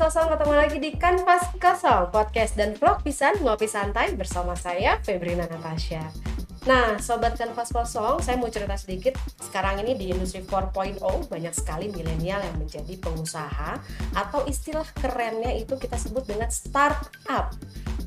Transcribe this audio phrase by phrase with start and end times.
[0.00, 5.44] kosong ketemu lagi di Kanvas Kosong Podcast dan vlog pisan ngopi santai bersama saya Febrina
[5.44, 6.00] Natasha.
[6.64, 9.20] Nah, Sobat Kanvas Kosong, saya mau cerita sedikit.
[9.36, 13.76] Sekarang ini di industri 4.0 banyak sekali milenial yang menjadi pengusaha
[14.16, 17.52] Atau istilah kerennya itu kita sebut dengan startup.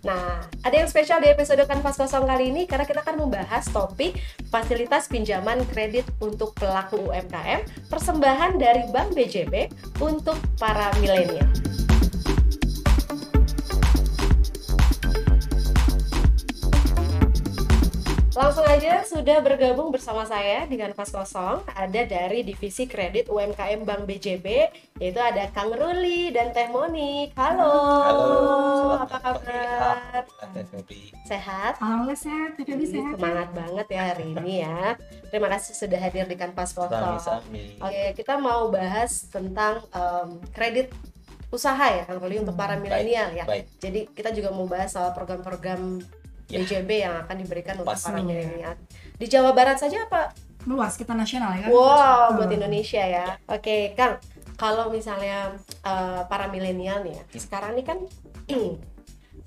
[0.01, 4.17] Nah, ada yang spesial di episode Kanvas Kosong kali ini karena kita akan membahas topik
[4.49, 9.69] fasilitas pinjaman kredit untuk pelaku UMKM, persembahan dari Bank BJB
[10.01, 11.45] untuk para milenial.
[18.33, 24.09] Langsung aja sudah bergabung bersama saya dengan Pas Kosong ada dari divisi kredit UMKM Bank
[24.09, 27.37] BJB yaitu ada Kang Ruli dan Teh Monik.
[27.37, 27.69] Halo.
[28.01, 28.25] Halo,
[29.05, 30.25] apa kabar?
[31.29, 31.77] Sehat?
[31.77, 33.21] Alhamdulillah sehat, Teh Febi sehat.
[33.21, 34.97] Semangat banget ya hari ini ya.
[35.29, 37.45] Terima kasih sudah hadir di Kanvas Kosong.
[37.85, 40.89] Oke, kita mau bahas tentang em, kredit
[41.53, 43.45] usaha ya Kang Ruli untuk para milenial ya.
[43.45, 46.01] Baik, Jadi kita juga mau bahas soal program-program
[46.53, 46.61] Ya.
[46.61, 48.13] BJB yang akan diberikan untuk Pasti.
[48.13, 48.73] para milenial.
[49.17, 50.29] Di Jawa Barat saja apa?
[50.63, 51.69] Meluas kita nasional ya kan?
[51.73, 53.35] Wow, buat Indonesia ya.
[53.49, 54.21] Oke, Kang.
[54.53, 57.97] Kalau misalnya eh, para milenial nih ya, sekarang ini kan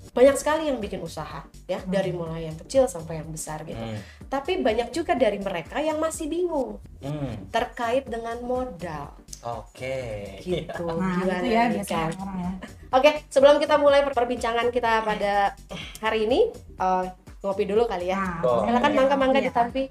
[0.07, 3.77] banyak sekali yang bikin usaha ya, dari mulai yang kecil sampai yang besar gitu.
[3.77, 4.01] Hmm.
[4.27, 7.37] Tapi banyak juga dari mereka yang masih bingung Hmm.
[7.53, 9.13] terkait dengan modal
[9.45, 10.41] Oke.
[10.41, 10.85] gitu.
[10.97, 12.51] Nah, Gimana itu ya nih, biasanya orang ya.
[12.87, 15.51] Oke, sebelum kita mulai per- perbincangan kita pada
[15.99, 17.03] hari ini, eh,
[17.43, 18.15] ngopi dulu kali ya.
[18.15, 18.63] Nah, Oh.
[18.63, 19.47] Silakan iya, mangga-mangga iya.
[19.51, 19.83] ditampi.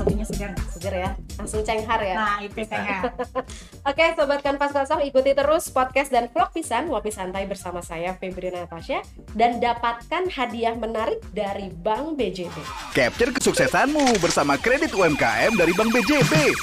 [0.00, 0.50] Kopinya segar.
[0.72, 2.14] Seger ya, langsung cenghar ya.
[2.16, 3.12] Nah, itu sehat.
[3.90, 8.64] Oke, sobat Kanvas Kosong, ikuti terus podcast dan vlog pisan ngopi santai bersama saya Febrina
[8.64, 9.04] Natasha
[9.36, 12.56] dan dapatkan hadiah menarik dari Bank BJB.
[12.96, 16.56] Capture kesuksesanmu bersama kredit UMKM dari Bank BJB.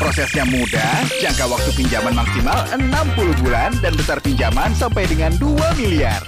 [0.00, 6.24] Prosesnya mudah, jangka waktu pinjaman maksimal 60 bulan dan besar pinjaman sampai dengan 2 miliar.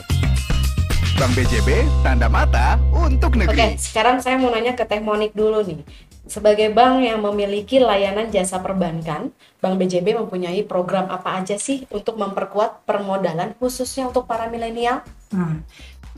[1.17, 3.79] Bank BJB, tanda mata untuk Oke, negeri.
[3.81, 5.81] sekarang saya mau nanya ke Teh Monik dulu nih.
[6.23, 12.15] Sebagai bank yang memiliki layanan jasa perbankan, Bank BJB mempunyai program apa aja sih untuk
[12.15, 15.03] memperkuat permodalan khususnya untuk para milenial?
[15.35, 15.67] Nah,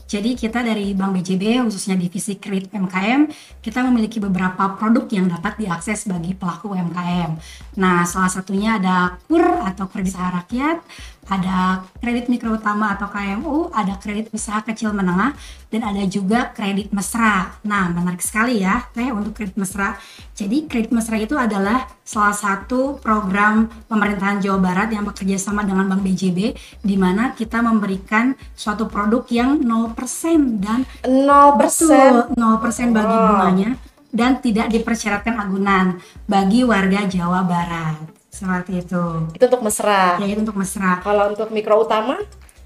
[0.05, 3.25] jadi kita dari Bank BJB khususnya divisi kredit UMKM
[3.65, 7.33] kita memiliki beberapa produk yang dapat diakses bagi pelaku UMKM.
[7.81, 10.85] Nah, salah satunya ada KUR atau kredit rakyat,
[11.25, 15.33] ada kredit mikro utama atau KMU, ada kredit usaha kecil menengah,
[15.73, 17.57] dan ada juga kredit mesra.
[17.65, 19.97] Nah, menarik sekali ya, teh untuk kredit mesra.
[20.37, 25.89] Jadi kredit mesra itu adalah salah satu program pemerintahan Jawa Barat yang bekerja sama dengan
[25.89, 26.53] Bank BJB,
[26.85, 31.57] di mana kita memberikan suatu produk yang 0% dan 0%.
[31.57, 33.69] betul 0% bagi bunganya
[34.15, 38.14] dan tidak dipersyaratkan agunan bagi warga Jawa Barat.
[38.35, 39.03] Seperti itu.
[39.31, 40.19] Itu untuk mesra.
[40.19, 40.99] Yaitu untuk mesra.
[40.99, 42.19] Kalau untuk mikro utama,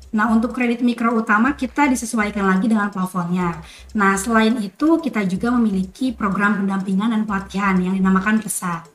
[0.10, 3.62] Nah, untuk kredit mikro utama kita disesuaikan lagi dengan plafonnya.
[3.94, 8.90] Nah, selain itu kita juga memiliki program pendampingan dan pelatihan yang dinamakan PESA.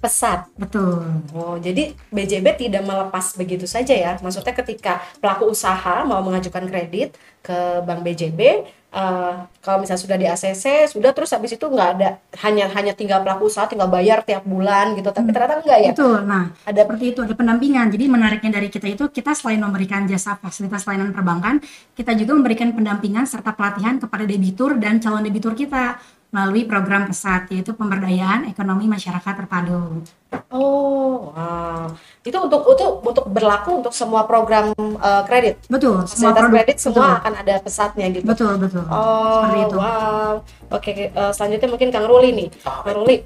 [0.00, 0.48] pesat.
[0.56, 1.04] Betul.
[1.36, 4.16] Oh, jadi BJB tidak melepas begitu saja ya.
[4.24, 10.26] Maksudnya ketika pelaku usaha mau mengajukan kredit ke Bank BJB, eh, kalau misalnya sudah di
[10.26, 12.10] ACC, sudah terus habis itu nggak ada
[12.42, 15.10] hanya hanya tinggal pelaku usaha tinggal bayar tiap bulan gitu.
[15.10, 15.90] Tapi ternyata enggak ya.
[15.94, 16.18] Betul.
[16.26, 17.86] Nah, Ada seperti itu ada pendampingan.
[17.90, 21.62] Jadi menariknya dari kita itu kita selain memberikan jasa fasilitas layanan perbankan,
[21.94, 25.98] kita juga memberikan pendampingan serta pelatihan kepada debitur dan calon debitur kita
[26.30, 30.06] melalui program pesat yaitu pemberdayaan ekonomi masyarakat terpadu.
[30.50, 31.90] Oh, wow.
[32.22, 35.66] Itu untuk itu untuk berlaku untuk semua program eh, kredit.
[35.66, 37.18] Betul, semua Fasilitas produk kredit semua betul.
[37.18, 38.26] akan ada pesatnya gitu.
[38.26, 38.84] Betul, betul.
[38.86, 39.76] Oh, Seperti itu.
[39.76, 40.32] wow.
[40.70, 42.48] Oke, eh, selanjutnya mungkin Kang Ruli nih.
[42.62, 43.16] Ah, Kang Ruli,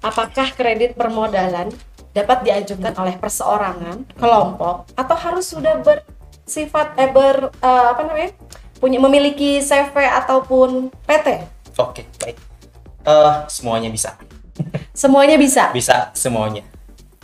[0.00, 1.68] apakah kredit permodalan
[2.16, 8.32] dapat diajukan oleh perseorangan, kelompok, atau harus sudah bersifat eh ber eh, apa namanya?
[8.78, 11.28] punya memiliki CV ataupun PT?
[11.78, 12.17] Oke, baik.
[13.08, 14.10] Eh, semuanya bisa.
[14.92, 15.72] Semuanya bisa.
[15.72, 16.60] Bisa semuanya.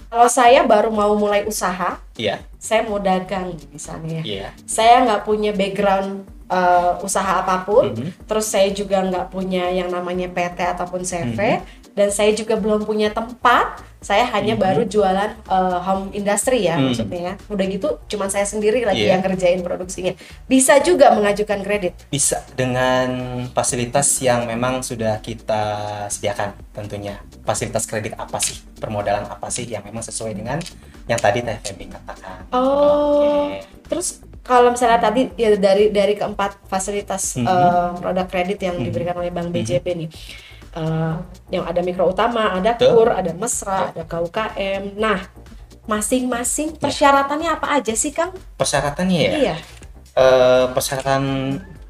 [0.08, 4.22] Kalau saya baru mau mulai usaha, Iya, saya mau dagang misalnya.
[4.22, 4.25] ya.
[4.25, 4.48] iya.
[4.64, 8.28] Saya nggak punya background eh, usaha apa pun, Mhm.
[8.28, 11.83] terus saya juga nggak punya yang namanya PT ataupun CV, Mhm.
[11.94, 13.81] Dan saya juga belum punya tempat.
[14.05, 14.61] Saya hanya Mhm.
[14.61, 16.85] baru jualan eh, home industry ya Mhm.
[16.85, 17.20] maksudnya.
[17.25, 17.35] ya.
[17.49, 19.17] Udah gitu, cuman saya sendiri lagi Iya.
[19.17, 20.12] yang kerjain produksinya.
[20.44, 21.96] Bisa juga mengajukan kredit.
[22.11, 23.08] Bisa dengan
[23.50, 25.62] fasilitas yang memang sudah kita
[26.12, 27.17] sediakan tentunya.
[27.43, 28.61] Fasilitas kredit apa sih?
[28.76, 30.61] Permodalan apa sih yang memang sesuai dengan
[31.05, 32.44] yang tadi Teh Feby katakan.
[32.50, 33.64] Oh, Oke.
[33.88, 37.47] terus kalau misalnya tadi ya dari dari keempat fasilitas Mhm.
[37.47, 38.85] eh, produk kredit yang Mhm.
[38.85, 39.49] diberikan oleh Bank.
[39.49, 40.08] BJB nih,
[40.75, 41.15] eh,
[41.55, 44.99] yang ada mikro utama, ada kur, ada mesra, ada KUKM.
[44.99, 45.19] Nah,
[45.85, 48.32] masing-masing persyaratannya apa aja sih, Kang?
[48.56, 49.56] Persyaratannya ya, Iya.
[50.17, 51.23] eh, persyaratan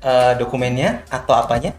[0.04, 1.72] eh, dokumennya atau apanya?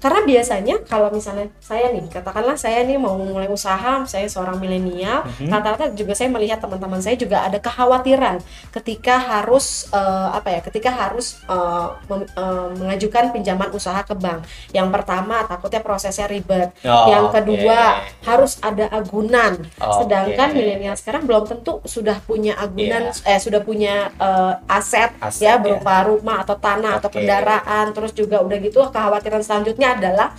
[0.00, 5.28] Karena biasanya kalau misalnya saya nih, katakanlah saya nih mau mulai usaha, saya seorang milenial,
[5.36, 5.52] Mhm.
[5.52, 8.40] rata-rata juga saya melihat teman-teman saya juga ada kekhawatiran
[8.72, 14.40] ketika harus eh, apa ya, ketika harus eh, mem- eh, mengajukan pinjaman usaha ke bank.
[14.72, 19.60] Yang pertama takutnya prosesnya ribet, Oh, yang kedua harus ada agunan.
[19.76, 19.94] Oke.
[20.00, 25.60] Sedangkan milenial sekarang belum tentu sudah punya agunan, eh sudah punya eh, aset, Aset, ya
[25.60, 27.20] berupa rumah atau tanah atau Oke.
[27.20, 27.92] kendaraan.
[27.92, 30.34] Terus juga udah gitu kekhawatiran selanjutnya adalah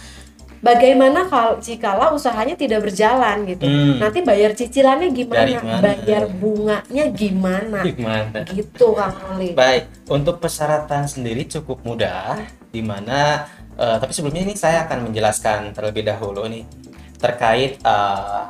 [0.62, 3.66] bagaimana kalau jikalau usahanya tidak berjalan gitu.
[3.66, 3.98] Hmm.
[3.98, 5.60] Nanti bayar cicilannya gimana?
[5.82, 7.80] Bayar bunganya gimana?
[7.84, 8.40] Gimana?
[8.46, 9.58] Gitu Kang Ali.
[9.58, 12.40] Baik, untuk persyaratan sendiri cukup mudah,
[12.70, 16.64] di mana eh, tapi sebelumnya ini saya akan menjelaskan terlebih dahulu nih
[17.18, 18.44] terkait eh,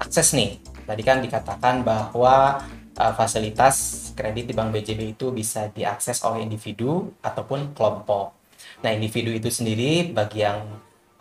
[0.00, 0.58] akses nih.
[0.82, 2.64] Tadi kan dikatakan bahwa
[2.96, 8.41] eh, fasilitas kredit di Bank BJB itu bisa diakses oleh individu ataupun kelompok.
[8.82, 10.66] Nah, individu itu sendiri bagi yang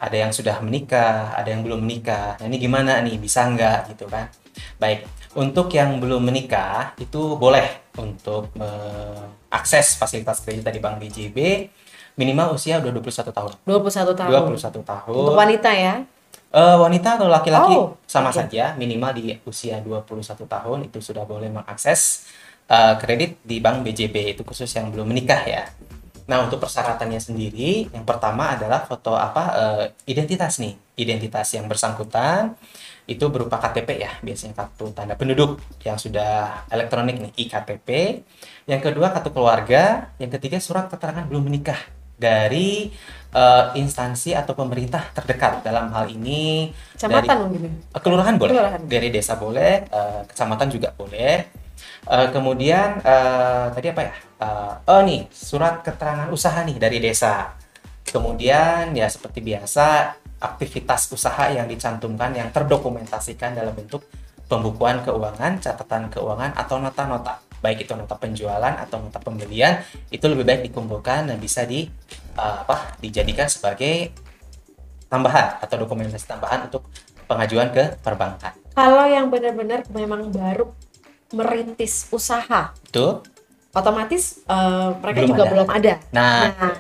[0.02, 2.42] ada yang sudah menikah, ada yang belum menikah.
[2.42, 3.22] Nah, ini gimana nih?
[3.22, 4.34] Bisa nggak gitu kan?
[4.82, 5.06] Baik,
[5.38, 11.70] untuk yang belum menikah itu boleh untuk mengakses fasilitas kredit dari Bank BJB
[12.18, 13.52] minimal usia udah 21 tahun.
[13.64, 14.30] 21 tahun.
[14.52, 15.14] 21 tahun.
[15.16, 16.04] Untuk wanita ya.
[16.52, 18.44] Eh, wanita atau laki-laki Oh, sama oke.
[18.44, 22.28] saja minimal di usia 21 tahun itu sudah boleh mengakses
[22.68, 25.64] eh, kredit di Bank BJB itu khusus yang belum menikah ya.
[26.32, 30.80] Nah, untuk persyaratannya sendiri yang pertama adalah foto apa eh, identitas nih.
[30.96, 32.56] Identitas yang bersangkutan
[33.04, 37.90] itu berupa KTP ya, biasanya kartu tanda penduduk yang sudah elektronik nih, iktp.
[38.64, 41.82] Yang kedua kartu keluarga, yang ketiga surat keterangan belum menikah
[42.16, 42.94] dari
[43.34, 47.62] eh, instansi atau pemerintah terdekat dalam hal ini Kecamatan mungkin.
[47.66, 47.72] ya?
[47.98, 48.82] Eh, kelurahan boleh Kelurahan.
[48.86, 51.50] dari desa boleh eh, kecamatan juga boleh
[52.10, 54.14] Eh, kemudian eh, tadi apa ya?
[54.42, 57.54] Eh, oh nih surat keterangan usaha nih dari desa.
[58.02, 64.02] Kemudian ya seperti biasa aktivitas usaha yang dicantumkan yang terdokumentasikan dalam bentuk
[64.50, 67.40] pembukuan keuangan catatan keuangan atau nota-nota.
[67.62, 69.80] Baik itu nota penjualan atau nota pembelian
[70.10, 71.86] itu lebih baik dikumpulkan dan bisa di
[72.36, 74.12] eh, apa dijadikan sebagai
[75.08, 76.90] tambahan atau dokumentasi tambahan untuk
[77.30, 78.52] pengajuan ke perbankan.
[78.76, 80.74] Kalau yang benar-benar memang baru
[81.34, 83.24] merintis usaha, Itu
[83.72, 85.52] otomatis eh, mereka Belum juga ada.
[85.54, 85.94] belum ada.
[86.12, 86.76] nah Nah,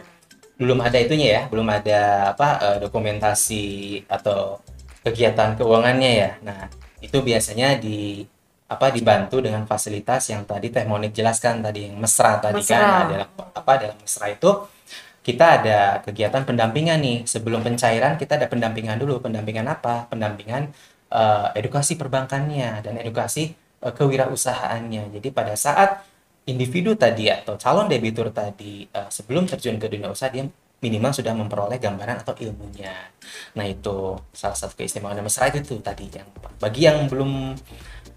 [0.61, 1.99] belum ada itunya ya, belum ada
[2.35, 3.65] apa eh, dokumentasi
[4.05, 4.61] atau
[5.01, 6.31] kegiatan keuangannya ya.
[6.45, 6.69] Nah,
[7.01, 8.21] itu biasanya di
[8.69, 12.79] apa dibantu dengan fasilitas yang tadi Teh Monik jelaskan tadi yang mesra tadi Mesra.
[12.79, 14.47] kan adalah apa dalam mesra itu
[15.21, 20.71] kita ada kegiatan pendampingan nih sebelum pencairan kita ada pendampingan dulu pendampingan apa pendampingan
[21.11, 26.01] eh, edukasi perbankannya dan edukasi eh, kewirausahaannya jadi pada saat
[26.43, 30.45] individu tadi atau calon debitur tadi eh, sebelum terjun ke dunia usaha dia
[30.81, 32.89] minimal sudah memperoleh gambaran atau ilmunya.
[33.53, 36.25] Nah itu salah satu keistimewaan mesra itu tadi yang
[36.57, 37.53] bagi yang belum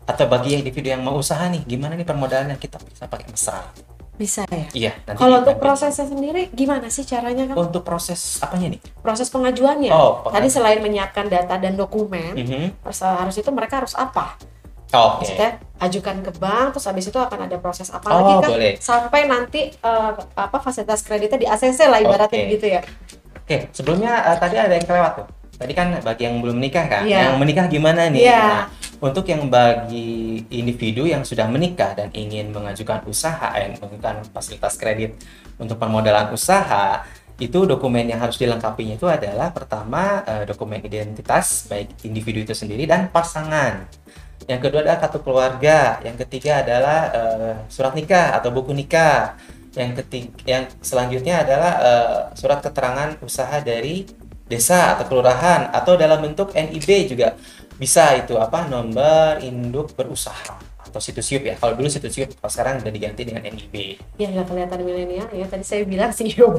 [0.05, 3.69] atau bagi yang individu yang mau usaha nih gimana nih permodalannya kita bisa pakai mesra.
[4.15, 4.67] bisa ya.
[4.71, 4.93] Iya.
[5.05, 7.59] Nanti Kalau untuk prosesnya sendiri gimana sih caranya kan?
[7.59, 8.81] untuk proses apanya nih?
[9.03, 9.91] Proses pengajuannya.
[9.91, 10.55] Oh, Tadi pengajuan.
[10.55, 12.79] selain menyiapkan data dan dokumen, Mhm.
[12.87, 14.39] harus, harus itu mereka harus apa?
[14.95, 15.27] Oke.
[15.27, 15.51] Maksudnya
[15.83, 18.51] ajukan ke bank, terus habis itu akan ada proses apa Oh, lagi kan?
[18.55, 18.73] boleh.
[18.79, 22.53] Sampai nanti eh, apa fasilitas kreditnya di ACC lah ibaratnya Oke.
[22.55, 22.81] gitu ya.
[23.37, 25.27] Oke, sebelumnya eh, tadi ada yang kelewat tuh.
[25.55, 27.31] Tadi kan bagi yang belum menikah kan, Iya.
[27.31, 28.27] yang menikah gimana nih?
[28.27, 28.43] Iya.
[28.43, 28.65] Nah,
[28.99, 35.15] untuk yang bagi individu yang sudah menikah dan ingin mengajukan usaha, eh, mengajukan fasilitas kredit
[35.59, 42.47] untuk permodalan usaha, itu dokumen yang harus dilengkapinya itu adalah pertama dokumen identitas baik individu
[42.47, 43.91] itu sendiri dan pasangan.
[44.45, 49.39] Yang kedua adalah kartu keluarga, yang ketiga adalah eh, surat nikah atau buku nikah.
[49.75, 54.05] Yang ketiga, yang selanjutnya adalah eh, surat keterangan usaha dari
[54.45, 57.33] desa atau kelurahan atau dalam bentuk NIB juga
[57.81, 60.61] bisa itu apa nomor induk berusaha
[60.95, 61.59] atau situs ya.
[61.59, 63.99] Kalau dulu situs kalau sekarang udah diganti dengan NIB.
[64.15, 65.49] Ya nggak kelihatan milenial ya.
[65.51, 66.55] Tadi saya bilang sih gitu.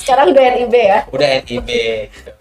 [0.00, 0.98] Sekarang udah NIB ya.
[1.12, 1.68] Udah NIB
[2.08, 2.32] gitu.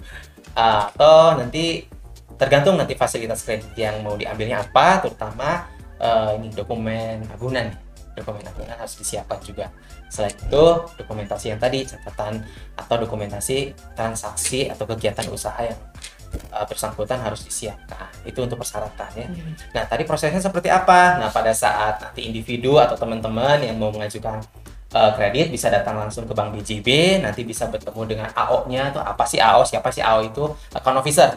[0.56, 1.92] Atau nanti
[2.36, 5.68] tergantung nanti fasilitas kredit yang mau diambilnya apa, terutama
[6.00, 7.72] eh, ini dokumen agunan.
[8.16, 9.68] Dokumen agunan harus disiapkan juga.
[10.08, 10.66] Selain itu,
[10.96, 12.40] dokumentasi yang tadi catatan
[12.80, 15.80] atau dokumentasi transaksi atau kegiatan usaha yang
[16.36, 18.08] eh, bersangkutan harus disiapkan.
[18.24, 19.28] Itu untuk persyaratannya.
[19.76, 21.20] Nah, tadi prosesnya seperti apa?
[21.20, 24.40] Nah, pada saat nanti individu atau teman-teman yang mau mengajukan
[24.96, 29.28] eh, kredit bisa datang langsung ke Bank BJB, nanti bisa bertemu dengan AO-nya tuh apa
[29.28, 31.36] sih AO, siapa sih AO itu account officer.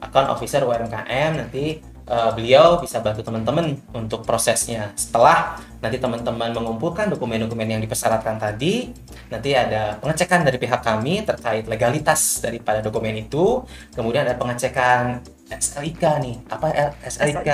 [0.00, 4.92] Account officer UMKM nanti eh, beliau bisa bantu teman-teman untuk prosesnya.
[4.96, 8.88] Setelah nanti teman-teman mengumpulkan dokumen-dokumen yang dipersyaratkan tadi,
[9.28, 13.60] nanti ada pengecekan dari pihak kami terkait legalitas daripada dokumen itu,
[13.92, 15.20] kemudian ada pengecekan
[15.52, 16.66] SLIK nih, apa
[17.04, 17.50] SLIK?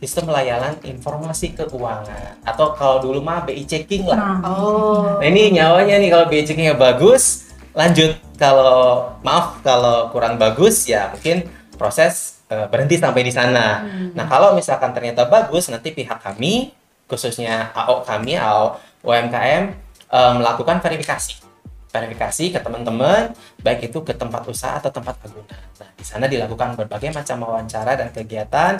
[0.00, 4.16] Sistem Layanan Informasi Keuangan atau kalau dulu mah BI checking lah.
[4.16, 5.20] Nah, Oh.
[5.20, 8.16] Nah ini nyawanya nih kalau BI checkingnya bagus, lanjut.
[8.40, 11.44] Kalau maaf kalau kurang bagus ya mungkin
[11.80, 13.88] proses eh, berhenti sampai di sana.
[14.12, 16.76] Nah kalau misalkan ternyata bagus, nanti pihak kami
[17.08, 19.62] khususnya AO kami AO UMKM
[20.12, 21.48] eh, melakukan verifikasi.
[21.90, 23.34] Verifikasi ke teman-teman,
[23.66, 25.58] baik itu ke tempat usaha atau tempat agunan.
[25.82, 28.78] Nah, di sana dilakukan berbagai macam wawancara dan kegiatan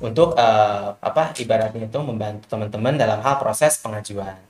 [0.00, 4.40] untuk eh, apa ibaratnya itu membantu teman-teman dalam hal proses pengajuan.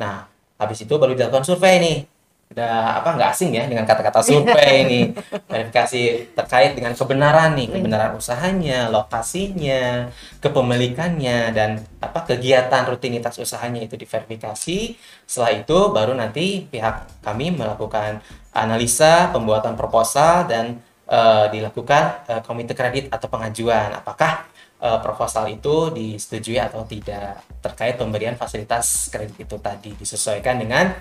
[0.00, 0.26] Nah,
[0.58, 1.98] habis itu baru dilakukan survei nih.
[2.54, 5.00] Udah apa nggak asing ya dengan kata-kata survei ini.
[5.50, 10.06] Verifikasi terkait dengan kebenaran nih, kebenaran usahanya, lokasinya,
[10.38, 14.94] kepemilikannya dan apa kegiatan rutinitas usahanya itu diverifikasi.
[15.26, 18.22] Setelah itu baru nanti pihak kami melakukan
[18.54, 20.78] analisa, pembuatan proposal dan
[21.14, 23.94] eh, dilakukan eh, komite kredit atau pengajuan.
[23.94, 24.50] Apakah
[24.82, 30.92] eh, proposal itu disetujui atau tidak terkait pemberian fasilitas kredit itu tadi disesuaikan dengan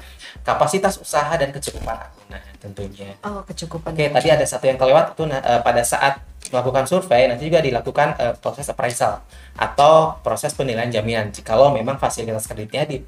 [0.45, 3.17] kapasitas usaha dan kecukupan agunan tentunya.
[3.25, 3.91] Oh, kecukupan.
[3.91, 6.21] Oke, tadi ada satu yang kelewat itu nah, eh, pada saat
[6.53, 9.25] melakukan survei nanti juga dilakukan eh, proses appraisal
[9.57, 13.03] atau proses penilaian jaminan jikalau memang fasilitas kreditnya di-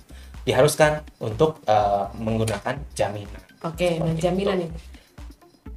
[0.46, 3.42] diharuskan untuk eh, menggunakan jaminan.
[3.66, 4.70] Oke, nah Seperti jaminan itu.
[4.70, 4.95] nih.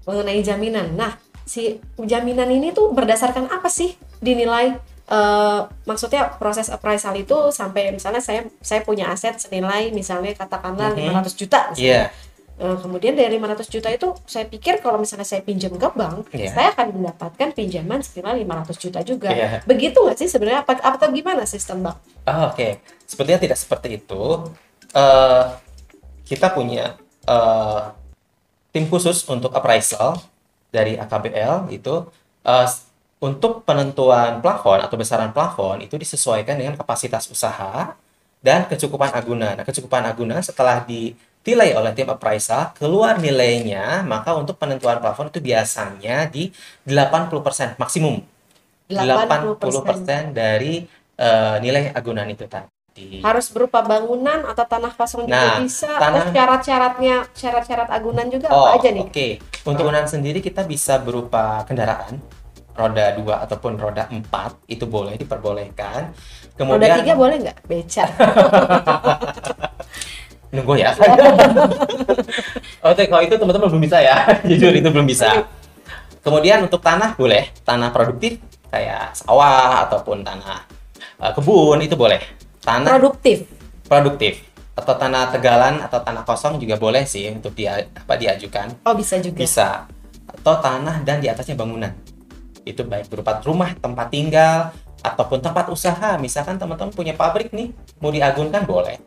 [0.09, 0.97] Mengenai jaminan.
[0.97, 1.13] Nah,
[1.45, 4.77] si jaminan ini tuh berdasarkan apa sih dinilai
[5.09, 11.13] eh, maksudnya proses appraisal itu sampai misalnya saya saya punya aset senilai misalnya katakanlah Mhm.
[11.13, 11.81] 500 juta misalnya.
[11.81, 12.03] Iya,
[12.59, 16.51] Eh, kemudian dari 500 juta itu saya pikir kalau misalnya saya pinjam ke bank, Iya.
[16.51, 19.31] saya akan mendapatkan pinjaman senilai 500 juta juga.
[19.31, 19.63] Iya.
[19.63, 22.03] Begitu nggak sih sebenarnya apa atau gimana sistem bank?
[22.27, 24.51] Oh, Oke, sepertinya tidak seperti itu.
[24.91, 25.45] Eh,
[26.27, 27.81] kita punya eh,
[28.79, 30.23] tim khusus untuk appraisal
[30.71, 32.07] dari AKBL itu
[32.47, 32.87] s-
[33.19, 37.99] untuk penentuan plafon atau besaran plafon itu disesuaikan dengan kapasitas usaha
[38.39, 39.59] dan kecukupan agunan.
[39.59, 45.43] Nah, kecukupan agunan setelah dinilai oleh tim appraisal keluar nilainya, maka untuk penentuan plafon itu
[45.43, 46.55] biasanya di
[46.87, 48.23] 80% maksimum.
[48.95, 50.87] 80% dari
[51.19, 52.71] eh, nilai agunan itu tadi.
[53.21, 55.91] Harus berupa bangunan atau tanah kosong juga Nah, bisa.
[55.91, 59.05] tanah- Terus syarat-syaratnya, syarat-syarat agunan juga Oh, apa aja nih?
[59.05, 59.29] Oke,
[59.63, 62.19] untuk agunan sendiri kita bisa berupa kendaraan
[62.73, 66.15] roda 2 ataupun roda 4 itu boleh diperbolehkan.
[66.55, 67.59] Roda Kemudian tiga boleh nggak?
[67.65, 68.05] Beca.
[70.49, 70.91] nunggu ya.
[72.89, 74.17] Oke, kalau itu teman-teman belum bisa ya.
[74.49, 75.45] Jujur itu belum bisa.
[76.19, 80.65] Kemudian untuk tanah boleh, tanah produktif kayak sawah ataupun tanah
[81.19, 82.21] eh, kebun itu boleh.
[82.69, 83.01] Tanah.
[83.01, 83.49] Produktif.
[83.89, 84.45] produktif.
[84.77, 88.77] Atau tanah tegalan atau tanah kosong juga boleh sih untuk dia apa diajukan.
[88.85, 89.41] Oh bisa juga.
[89.41, 89.69] bisa.
[90.29, 91.91] Atau tanah dan di atasnya bangunan.
[92.69, 94.71] Itu baik berupa rumah tempat tinggal
[95.01, 96.21] ataupun tempat usaha.
[96.21, 97.73] Misalkan teman-teman punya pabrik nih
[98.05, 99.01] mau diagunkan boleh.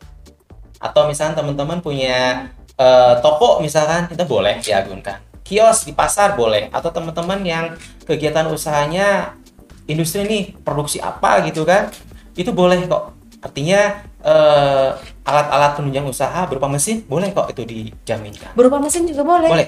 [0.82, 2.50] Atau misalkan teman-teman punya
[2.82, 5.22] eh, toko misalkan itu boleh diagunkan.
[5.46, 6.74] Kios di pasar boleh.
[6.74, 7.78] Atau teman-teman yang
[8.10, 9.38] kegiatan usahanya
[9.86, 11.94] industri nih produksi apa gitu kan
[12.34, 13.82] itu boleh kok artinya
[14.20, 14.90] eh,
[15.24, 19.50] alat-alat penunjang usaha berupa mesin boleh kok itu dijaminkan Berupa mesin juga boleh.
[19.50, 19.68] boleh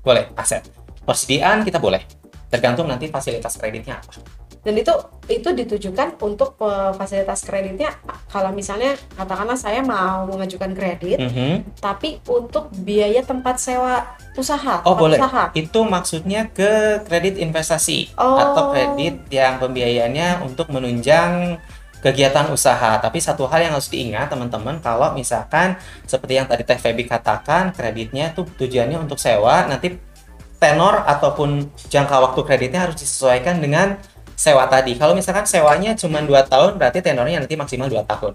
[0.00, 0.66] boleh aset
[1.00, 2.02] persediaan kita boleh
[2.46, 4.18] tergantung nanti fasilitas kreditnya apa
[4.60, 4.92] Dan itu
[5.26, 11.80] itu ditujukan untuk eh, fasilitas kreditnya kalau misalnya katakanlah saya mau mengajukan kredit Mhm.
[11.80, 15.48] tapi untuk biaya tempat sewa usaha, oh boleh usaha.
[15.54, 16.68] itu maksudnya ke
[17.02, 18.36] kredit investasi Oh.
[18.36, 21.56] atau kredit yang pembiayaannya untuk menunjang
[22.00, 25.76] kegiatan usaha tapi satu hal yang harus diingat teman-teman kalau misalkan
[26.08, 30.00] seperti yang tadi Teh Febi katakan kreditnya tuh tujuannya untuk sewa nanti
[30.60, 33.96] tenor ataupun jangka waktu kreditnya harus disesuaikan dengan
[34.36, 34.96] sewa tadi.
[34.96, 38.32] Kalau misalkan sewanya cuma 2 tahun, berarti tenornya nanti maksimal 2 tahun.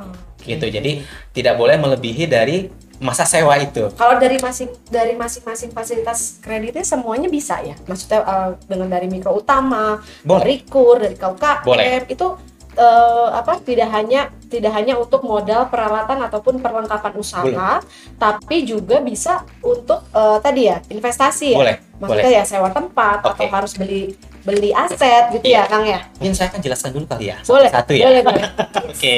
[0.00, 0.44] Oke.
[0.44, 0.66] Gitu.
[0.68, 2.68] Jadi tidak boleh melebihi dari
[3.00, 3.90] masa sewa itu.
[3.96, 7.76] Kalau dari masing dari masing-masing fasilitas kreditnya semuanya bisa ya.
[7.88, 10.40] Maksudnya eh, dengan dari mikro utama, Boleh.
[10.40, 12.08] dari KUR, dari KUKM Boleh.
[12.08, 12.26] itu
[12.74, 17.82] eh, apa tidak hanya tidak hanya untuk modal peralatan ataupun perlengkapan usaha,
[18.18, 21.58] tapi juga bisa untuk eh, tadi ya investasi ya.
[21.58, 21.76] Boleh.
[21.94, 23.54] Maksudnya ya sewa tempat atau Oke.
[23.54, 27.40] harus beli beli aset gitu ya Kang ya Mungkin saya akan jelaskan dulu kali ya.
[27.48, 28.04] boleh Satu ya.
[28.12, 28.42] boleh boleh
[28.92, 29.14] Oke.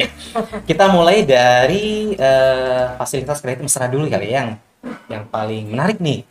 [0.69, 4.49] Kita mulai dari eh, fasilitas kredit mesra dulu kali ya, yang
[5.11, 6.23] yang paling menarik nih.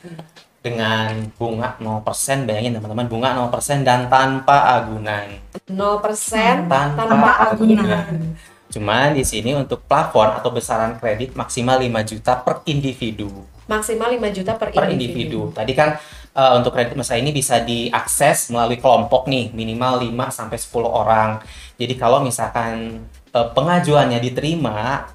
[0.66, 5.30] Dengan bunga 0%, bayangin teman-teman bunga 0% dan tanpa agunan.
[5.70, 7.86] 0% Tanpa, tanpa agunan.
[7.86, 8.34] agunan.
[8.74, 13.30] Cuman di sini untuk plafon atau besaran kredit maksimal 5 juta per individu.
[13.66, 15.54] maksimal 5 juta per, per individu.
[15.54, 16.02] Tadi kan
[16.34, 21.30] eh, untuk kredit mesra ini bisa diakses melalui kelompok nih, minimal 5 sampai 10 orang.
[21.78, 25.10] Jadi kalau misalkan eh, pengajuannya diterima,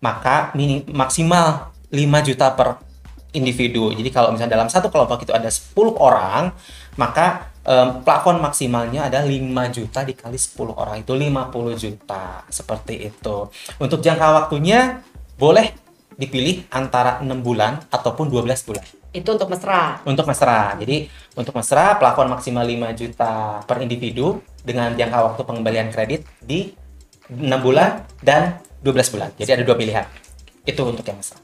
[0.00, 2.89] maka mini, maksimal 5 juta per
[3.32, 3.94] individu.
[3.94, 6.50] Jadi kalau misalnya dalam satu kelompok itu ada 10 orang,
[6.98, 9.36] maka em, plafon maksimalnya ada 5
[9.70, 12.44] juta dikali 10 orang itu 50 juta.
[12.50, 13.36] Seperti itu.
[13.78, 15.00] Untuk jangka waktunya
[15.38, 15.72] boleh
[16.18, 20.78] dipilih antara 6 bulan ataupun 12 bulan itu untuk mesra untuk mesra.
[20.78, 26.70] Jadi untuk mesra plafon maksimal 5 juta per individu dengan jangka waktu pengembalian kredit di
[27.26, 29.30] 6 bulan dan 12 bulan.
[29.34, 30.06] Jadi ada dua pilihan.
[30.62, 31.38] Itu untuk yang mesra.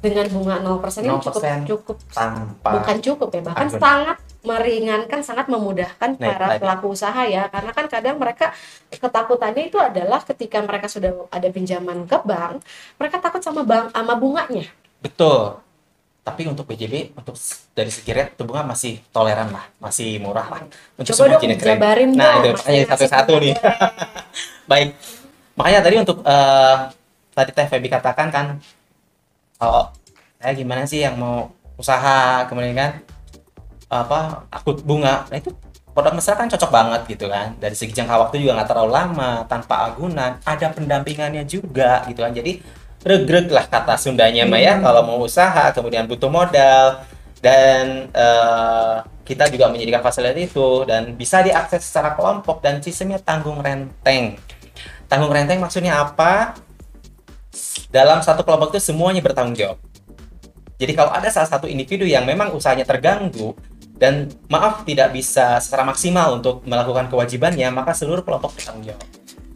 [0.00, 5.46] Dengan bunga 0% ini cukup 0% cukup Tanpa bukan cukup ya bahkan sangat meringankan sangat
[5.52, 8.56] memudahkan Nah, para pelaku usaha ya karena kan kadang mereka
[8.88, 12.64] ketakutannya itu adalah ketika mereka sudah ada pinjaman ke bank
[12.96, 14.64] mereka takut sama bank sama bunganya
[15.00, 15.60] betul.
[16.20, 17.32] Tapi untuk BJB untuk
[17.72, 20.60] dari segi rate itu bunga masih toleran lah, masih murah lah.
[21.00, 21.40] Untuk coba semua dong
[22.12, 23.54] Nah, dong itu makanya satu-satu nih.
[24.70, 24.88] Baik.
[25.56, 26.76] Makanya tadi untuk eh,
[27.32, 28.46] tadi Teh Feby katakan kan
[29.60, 29.92] kalau
[30.40, 32.92] saya gimana sih yang mau usaha kemudian kan
[33.92, 35.28] apa akut bunga.
[35.28, 35.52] Nah, itu
[35.92, 37.52] produk mesra kan cocok banget gitu kan.
[37.60, 42.32] Dari segi jangka waktu juga nggak terlalu lama, tanpa agunan, ada pendampingannya juga gitu kan.
[42.32, 42.62] Jadi
[43.04, 47.00] regreg lah kata Sundanya ya kalau mau usaha kemudian butuh modal
[47.40, 53.60] dan eh, kita juga menyediakan fasilitas itu dan bisa diakses secara kelompok dan sistemnya tanggung
[53.60, 54.36] renteng.
[55.08, 56.54] Tanggung renteng maksudnya apa?
[57.90, 59.78] Dalam satu kelompok itu semuanya bertanggung jawab.
[60.80, 63.52] Jadi kalau ada salah satu individu yang memang usahanya terganggu
[64.00, 69.04] dan maaf tidak bisa secara maksimal untuk melakukan kewajibannya, maka seluruh kelompok bertanggung jawab.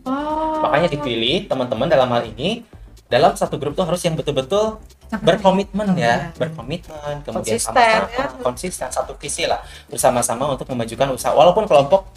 [0.05, 2.61] oh Makanya dipilih teman-teman dalam hal ini
[3.09, 4.81] dalam satu grup tuh harus yang betul-betul
[5.23, 8.27] berkomitmen ya, berkomitmen, kemudian Konsisten, sama-sama ya.
[8.43, 12.11] konsisten satu visi lah bersama-sama untuk memajukan usaha walaupun kelompok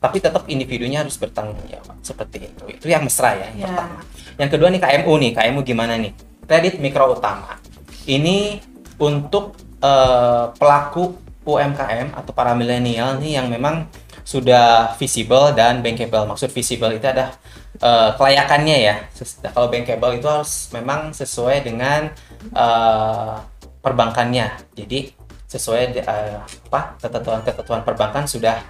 [0.00, 2.64] tapi tetap individunya harus bertanggung jawab seperti itu.
[2.72, 3.66] Itu yang mesra ya, yang Ya.
[3.68, 4.00] pertama.
[4.40, 6.12] Yang kedua nih KMU nih, KMU gimana nih?
[6.48, 7.60] Kredit mikro utama.
[8.04, 8.58] Ini
[8.96, 13.88] untuk eh, pelaku UMKM atau para milenial nih yang memang
[14.24, 16.24] sudah visible dan bankable.
[16.26, 17.32] Maksud visible itu ada
[17.76, 18.96] eh, kelayakannya ya.
[19.12, 22.08] Ses- Kalau bankable itu harus memang sesuai dengan
[22.52, 23.34] eh,
[23.80, 24.48] perbankannya.
[24.76, 25.12] Jadi
[25.44, 26.38] sesuai eh,
[26.70, 28.60] apa ketentuan-ketentuan perbankan sudah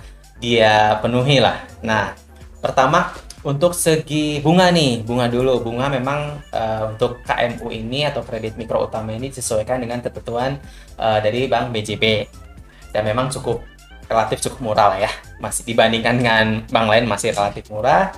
[0.41, 1.63] dia penuhi lah.
[1.85, 2.17] Nah,
[2.59, 5.65] pertama untuk segi bunga nih, bunga dulu.
[5.65, 10.61] Bunga memang eh, untuk KMU ini atau kredit mikro utama ini disesuaikan dengan ketentuan
[10.97, 12.05] eh, dari Bank BJB.
[12.91, 13.63] Dan memang cukup
[14.11, 15.13] relatif cukup murah lah ya.
[15.39, 18.11] Masih dibandingkan dengan bank lain masih relatif murah.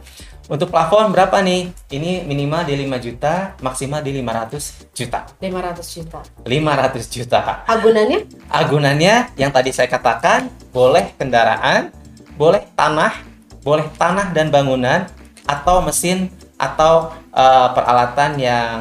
[0.50, 1.70] Untuk plafon berapa nih?
[1.86, 5.20] Ini minimal di 5 juta, maksimal di 500 juta.
[5.38, 7.40] 500 juta 500 juta.
[7.62, 11.94] agunannya Agunannya yang tadi saya katakan boleh kendaraan,
[12.42, 13.12] boleh tanah,
[13.62, 15.06] boleh tanah dan bangunan
[15.46, 16.26] atau mesin
[16.58, 18.78] atau eh, peralatan yang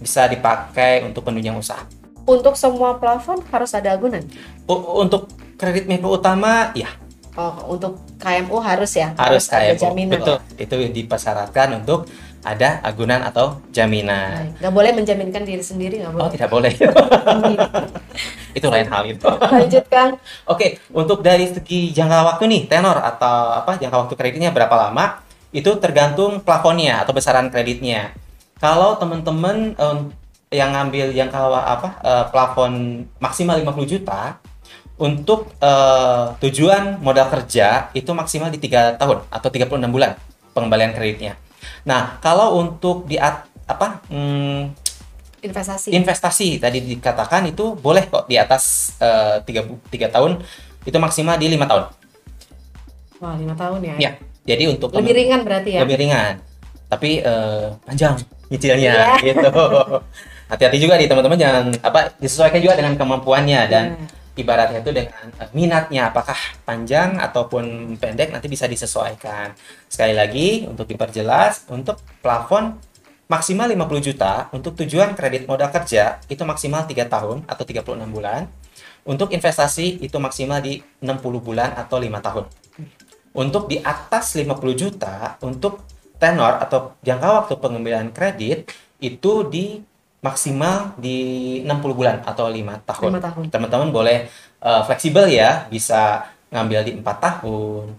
[0.00, 1.84] bisa dipakai untuk penunjang usaha.
[2.26, 4.24] untuk semua plafon harus ada agunan?
[4.66, 6.90] U- untuk kredit mikro utama ya
[7.36, 9.12] oh untuk KMU harus ya?
[9.14, 10.18] Harus ada kayak jaminan.
[10.18, 10.36] betul.
[10.56, 12.08] Itu dipersyaratkan untuk
[12.46, 14.54] ada agunan atau jaminan.
[14.62, 16.72] Nggak boleh menjaminkan diri sendiri nggak Oh boleh tidak boleh.
[18.56, 19.26] itu lain hal itu.
[19.26, 20.16] lanjut Kang
[20.48, 25.20] Oke, untuk dari segi jangka waktu nih, tenor atau apa jangka waktu kreditnya berapa lama?
[25.52, 28.14] Itu tergantung plafonnya atau besaran kreditnya.
[28.56, 29.98] Kalau teman-teman em,
[30.48, 34.40] yang ngambil jangka wa- apa eh, plafon maksimal 50 juta
[34.96, 40.16] untuk eh, tujuan modal kerja itu maksimal di tiga tahun atau 36 bulan
[40.56, 41.36] pengembalian kreditnya.
[41.86, 44.74] Nah, kalau untuk di at- apa hmm,
[45.40, 45.88] investasi.
[45.90, 50.42] investasi tadi dikatakan itu boleh kok di atas eh, tiga bu- tiga tahun
[50.82, 51.86] itu maksimal di lima tahun.
[53.16, 53.94] Wah lima tahun ya?
[53.96, 54.10] Ya
[54.44, 55.80] jadi untuk lebih ringan berarti ya?
[55.82, 56.42] lebih ringan.
[56.86, 58.14] Tapi eh, panjang
[58.46, 59.22] nyicilnya Iya.
[59.24, 59.48] gitu.
[60.50, 64.06] Hati-hati juga nih teman-teman jangan apa disesuaikan juga dengan kemampuannya dan Iya.
[64.36, 69.56] Ibaratnya itu dengan eh, minatnya apakah panjang ataupun pendek nanti bisa disesuaikan.
[69.88, 72.76] Sekali lagi untuk diperjelas untuk plafon
[73.26, 78.46] maksimal 50 juta untuk tujuan kredit modal kerja itu maksimal 3 tahun atau 36 bulan.
[79.06, 82.50] Untuk investasi itu maksimal di 60 bulan atau lima tahun.
[83.36, 89.84] Untuk di atas 50 juta untuk tenor atau jangka waktu pengambilan kredit itu di
[90.26, 91.18] maksimal di
[91.62, 93.14] 60 bulan atau lima tahun.
[93.14, 93.44] Lima tahun.
[93.48, 94.26] Teman-teman boleh
[94.60, 97.94] uh, fleksibel ya, bisa ngambil di empat tahun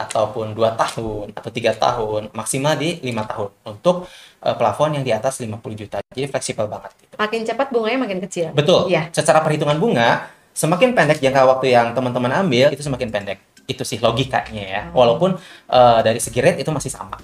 [0.00, 4.08] ataupun dua tahun atau tiga tahun, maksimal di lima tahun untuk
[4.40, 6.00] uh, plafon yang di atas 50 juta.
[6.12, 6.90] Jadi fleksibel banget.
[6.96, 7.14] Gitu.
[7.20, 8.52] Makin cepat bunganya makin kecil.
[8.56, 8.88] Betul.
[8.88, 9.12] Iya.
[9.12, 13.38] Secara perhitungan bunga, semakin pendek jangka waktu yang teman-teman ambil itu semakin pendek.
[13.68, 14.82] Itu sih logikanya ya.
[14.90, 15.04] Oh.
[15.04, 15.36] Walaupun
[15.68, 17.20] uh, dari segi rate itu masih sama.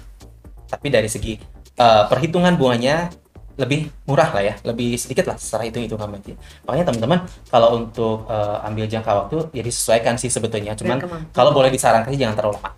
[0.69, 1.41] Tapi dari segi
[1.81, 3.09] uh, perhitungan bunganya
[3.57, 6.37] lebih murah lah ya, lebih sedikit lah secara hitung hitungan berarti.
[6.69, 10.77] Makanya teman-teman kalau untuk uh, ambil jangka waktu ya disesuaikan sih sebetulnya.
[10.77, 11.01] Cuman
[11.33, 12.71] kalau boleh disarankan sih jangan terlalu lama.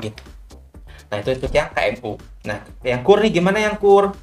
[0.00, 0.22] Gitu.
[1.12, 2.16] Nah, itu untuk yang KMU.
[2.48, 4.16] Nah, yang kur nih gimana yang kur?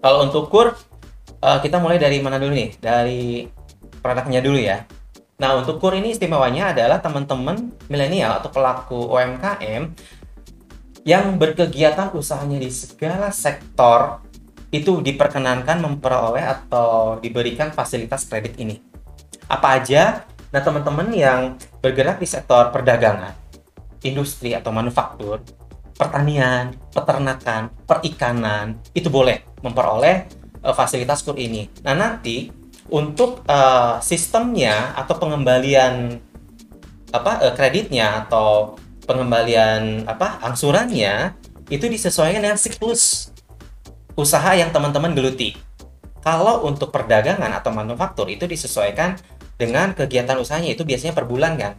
[0.00, 0.72] Kalau untuk kur
[1.44, 2.80] uh, kita mulai dari mana dulu nih?
[2.80, 3.44] Dari
[4.00, 4.88] produknya dulu ya.
[5.36, 9.92] Nah, untuk kur ini istimewanya adalah teman-teman milenial atau pelaku UMKM
[11.04, 14.24] yang berkegiatan usahanya di segala sektor
[14.68, 18.76] itu diperkenankan memperoleh atau diberikan fasilitas kredit ini.
[19.48, 20.28] Apa aja?
[20.52, 21.40] Nah, teman-teman yang
[21.80, 23.32] bergerak di sektor perdagangan,
[24.04, 25.40] industri atau manufaktur,
[25.96, 30.16] pertanian, peternakan, perikanan, itu boleh memperoleh
[30.64, 31.68] eh, fasilitas kur ini.
[31.84, 32.48] Nah, nanti
[32.88, 36.16] untuk eh, sistemnya atau pengembalian
[37.12, 38.76] apa eh, kreditnya atau
[39.08, 41.32] pengembalian apa angsurannya
[41.72, 43.32] itu disesuaikan dengan siklus
[44.18, 45.54] usaha yang teman-teman geluti.
[46.18, 49.14] Kalau untuk perdagangan atau manufaktur itu disesuaikan
[49.54, 51.78] dengan kegiatan usahanya itu biasanya per bulan kan.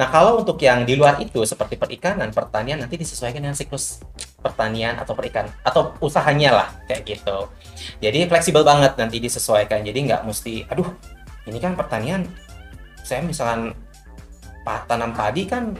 [0.00, 4.00] Nah kalau untuk yang di luar itu seperti perikanan, pertanian nanti disesuaikan dengan siklus
[4.40, 7.52] pertanian atau perikan atau usahanya lah kayak gitu.
[8.00, 9.84] Jadi fleksibel banget nanti disesuaikan.
[9.84, 10.88] Jadi nggak mesti, aduh
[11.44, 12.24] ini kan pertanian,
[13.04, 13.76] saya misalkan
[14.88, 15.76] tanam padi kan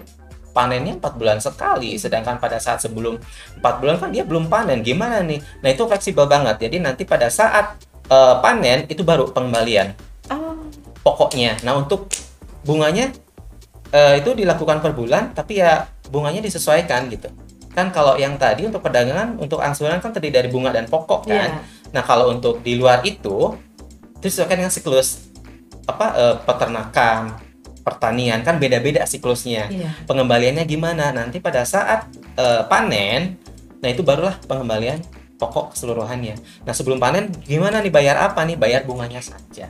[0.53, 3.19] panennya 4 bulan sekali sedangkan pada saat sebelum
[3.59, 4.85] 4 bulan kan dia belum panen.
[4.85, 5.41] Gimana nih?
[5.65, 6.69] Nah itu fleksibel banget.
[6.69, 9.97] Jadi nanti pada saat eh, panen itu baru pengembalian.
[10.31, 10.57] Oh,
[11.03, 11.59] pokoknya.
[11.67, 12.13] Nah untuk
[12.63, 13.11] bunganya
[13.91, 17.33] eh, itu dilakukan per bulan tapi ya bunganya disesuaikan gitu.
[17.73, 21.65] Kan kalau yang tadi untuk perdagangan untuk angsuran kan terdiri dari bunga dan pokok kan.
[21.65, 21.81] Iya.
[21.93, 23.53] Nah, kalau untuk di luar itu,
[24.17, 25.29] itu disesuaikan dengan siklus
[25.85, 27.37] apa eh, peternakan,
[27.83, 29.69] pertanian kan beda-beda siklusnya.
[29.69, 29.91] Iya.
[30.07, 31.11] Pengembaliannya gimana?
[31.11, 33.37] Nanti pada saat eh, panen,
[33.83, 35.03] nah itu barulah pengembalian
[35.43, 36.39] pokok keseluruhannya.
[36.63, 38.55] Nah, sebelum panen gimana nih bayar apa nih?
[38.55, 39.67] Bayar bunganya saja.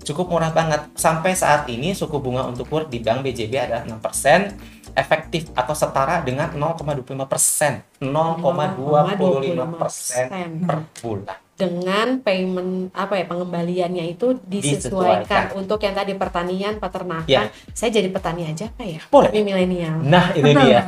[0.00, 0.88] Cukup murah banget.
[0.96, 6.24] Sampai saat ini suku bunga untuk kur di Bank BJB adalah 6% efektif atau setara
[6.24, 10.26] dengan 0,25 persen, 0,25 persen
[10.64, 11.38] per bulan.
[11.60, 15.44] Dengan payment apa ya pengembaliannya itu disesuaikan Disesuaikan.
[15.54, 17.52] untuk yang tadi pertanian peternakan Ya.
[17.70, 19.28] saya jadi petani aja apa ya Boleh.
[19.28, 20.80] tapi milenial Nah, itu dia.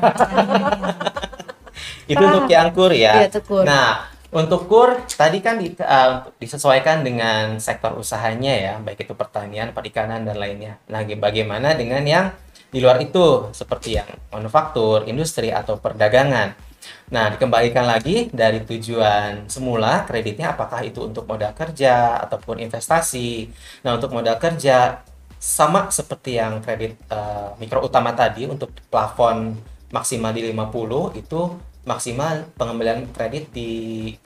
[2.05, 2.29] itu Ah.
[2.29, 3.13] untuk yang kur ya.
[3.31, 3.63] Cukur.
[3.63, 9.71] Nah, untuk kur tadi kan di- eh, disesuaikan dengan sektor usahanya ya, baik itu pertanian,
[9.71, 10.81] perikanan dan lainnya.
[10.89, 12.27] Nah, bagaimana dengan yang
[12.69, 16.72] di luar itu seperti yang manufaktur, industri atau perdagangan?
[17.13, 23.53] Nah, dikembalikan lagi dari tujuan semula kreditnya apakah itu untuk modal kerja ataupun investasi.
[23.85, 25.05] Nah, untuk modal kerja
[25.37, 29.53] sama seperti yang kredit eh, mikro utama tadi untuk plafon
[29.93, 31.41] maksimal di 50 itu
[31.85, 33.71] maksimal pengembalian kredit di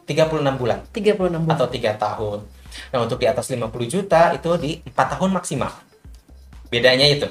[0.07, 2.47] 36 bulan 36 bulan atau tiga tahun.
[2.95, 5.75] Nah, untuk di atas 50 juta itu di 4 tahun maksimal.
[6.71, 7.27] Bedanya itu.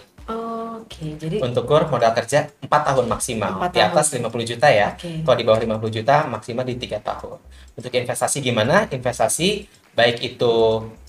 [0.86, 3.58] Oke jadi Untuk kur modal kerja 4 tahun maksimal.
[3.58, 4.30] Empat di atas tahun.
[4.30, 4.94] 50 juta ya.
[4.94, 5.26] Oke.
[5.26, 7.38] Kalau di bawah 50 juta maksimal di 3 tahun.
[7.74, 8.86] Untuk investasi gimana?
[8.88, 9.66] Investasi
[9.98, 10.54] baik itu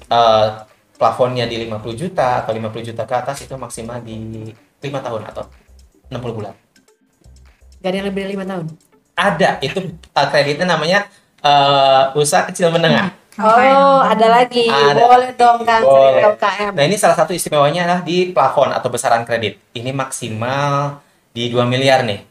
[0.09, 0.49] eh,
[0.97, 4.49] plafonnya di 50 juta atau 50 juta ke atas itu maksimal di
[4.81, 5.45] 5 tahun atau
[6.09, 6.55] 60 bulan.
[7.77, 8.67] gak ada yang lebih dari lima tahun
[9.15, 11.07] Ada itu eh, kreditnya namanya
[11.45, 13.13] eh, usaha kecil menengah.
[13.41, 14.97] Oh ada lagi Ada.
[14.97, 16.25] boleh dong kan Boleh.
[16.37, 19.61] UKM Nah, ini salah satu istimewanya adalah di plafon atau besaran kredit.
[19.73, 21.01] Ini maksimal
[21.33, 22.25] di 2 miliar nih.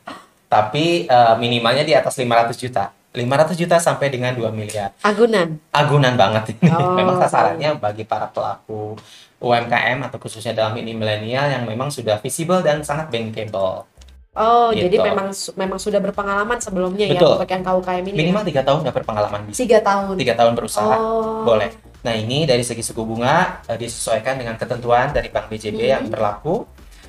[0.50, 2.90] Tapi eh, minimalnya di atas 500 juta.
[3.16, 4.92] 500 juta sampai dengan 2 miliar.
[5.00, 6.68] agunan Agunan banget ini.
[6.68, 6.94] Oh.
[6.94, 9.00] memang sasarannya bagi para pelaku
[9.40, 13.88] UMKM atau khususnya dalam ini milenial yang memang sudah visible dan sangat bankable.
[14.36, 14.88] Oh Gitu.
[14.88, 17.40] jadi memang memang sudah berpengalaman sebelumnya ya Betul.
[17.40, 19.48] untuk yang KUKM ini Minimal tiga tahun dapat pengalaman ya?
[19.50, 19.58] bisa.
[19.60, 20.96] tiga tahun Tiga tahun berusaha.
[20.96, 21.70] oh Boleh.
[22.06, 25.90] Nah, ini dari segi suku bunga eh, disesuaikan dengan ketentuan dari Bank BJB Hmm.
[25.90, 26.68] yang berlaku.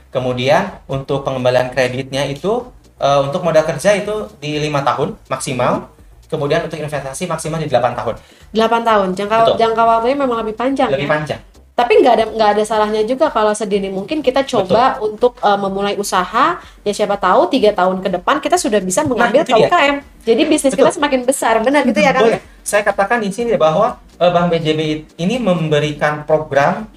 [0.09, 2.65] Kemudian untuk pengembalian kreditnya itu
[2.97, 5.93] eh, untuk modal kerja itu di lima tahun maksimal.
[6.27, 8.19] Kemudian untuk investasi maksimal di 8 tahun.
[8.51, 9.57] 8 tahun jangka Betul.
[9.62, 11.41] jangka waktunya memang lebih panjang Lebih ya panjang.
[11.77, 15.93] Tapi nggak ada nggak ada salahnya juga kalau sedini mungkin kita coba untuk uh, memulai
[16.01, 19.69] usaha ya siapa tahu tiga tahun ke depan kita sudah bisa mengambil itu dia.
[19.69, 20.89] UKM jadi bisnis Betul.
[20.89, 22.41] kita semakin besar benar gitu ya kan Boleh.
[22.65, 24.81] Saya katakan di sini bahwa eh, Bank BJB
[25.21, 26.89] ini memberikan program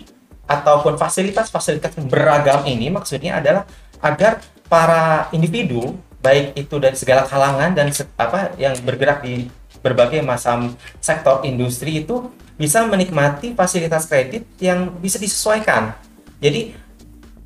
[0.47, 3.67] ataupun fasilitas-fasilitas beragam ini maksudnya adalah
[3.99, 4.39] agar
[4.71, 5.91] para individu
[6.23, 9.51] baik itu dari segala kalangan dan se- apa yang bergerak di
[9.83, 10.71] berbagai macam
[11.03, 15.95] sektor industri itu bisa menikmati fasilitas kredit yang bisa disesuaikan.
[16.43, 16.75] Jadi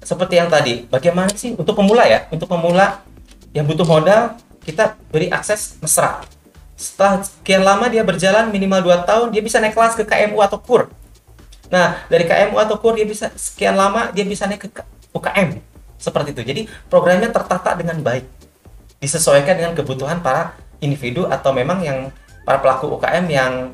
[0.02, 2.26] seperti yang tadi, bagaimana sih untuk pemula ya?
[2.34, 3.06] Untuk pemula
[3.54, 6.26] yang butuh modal, kita beri akses mesra.
[6.74, 10.58] Setelah sekian lama dia berjalan minimal 2 tahun, dia bisa naik kelas ke KMU atau
[10.58, 10.90] KUR.
[11.70, 14.82] Nah, dari KMU atau KUR dia bisa sekian lama dia bisa naik ke
[15.14, 15.62] UKM.
[16.02, 16.42] Seperti itu.
[16.42, 18.26] Jadi programnya tertata dengan baik.
[18.98, 22.10] Disesuaikan dengan kebutuhan para individu atau memang yang
[22.44, 23.72] para pelaku UKM yang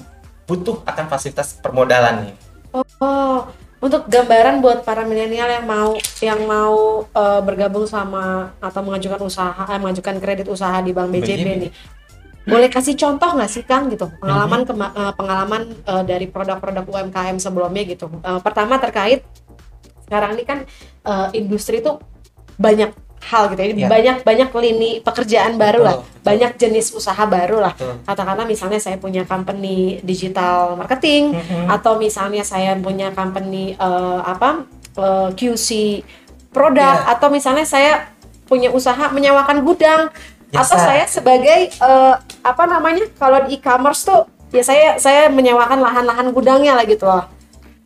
[0.50, 2.36] butuh akan fasilitas permodalan nih.
[2.74, 3.46] Oh,
[3.80, 9.64] untuk gambaran buat para milenial yang mau yang mau eh, bergabung sama atau mengajukan usaha,
[9.70, 11.50] eh, mengajukan kredit usaha di Bank BJB, BJB.
[11.64, 11.72] nih,
[12.50, 17.38] boleh kasih contoh nggak sih Kang gitu pengalaman kema- eh, pengalaman eh, dari produk-produk UMKM
[17.38, 18.10] sebelumnya gitu.
[18.10, 19.22] Eh, pertama terkait
[20.10, 20.60] sekarang ini kan
[21.06, 22.02] eh, industri itu
[22.60, 23.88] banyak hal gitu ya, Iya.
[23.88, 27.74] banyak banyak lini pekerjaan baru lah, Betul, banyak jenis usaha baru lah.
[27.76, 28.00] Betul.
[28.04, 31.68] Katakanlah misalnya saya punya company digital marketing Mhm.
[31.70, 34.64] atau misalnya saya punya company eh, apa
[34.96, 36.02] eh, QC
[36.50, 37.14] produk Iya.
[37.14, 38.10] atau misalnya saya
[38.44, 40.10] punya usaha menyewakan gudang
[40.50, 40.66] Jasa.
[40.66, 46.34] atau saya sebagai eh, apa namanya kalau di e-commerce tuh ya saya saya menyewakan lahan-lahan
[46.34, 47.30] gudangnya lah gitu loh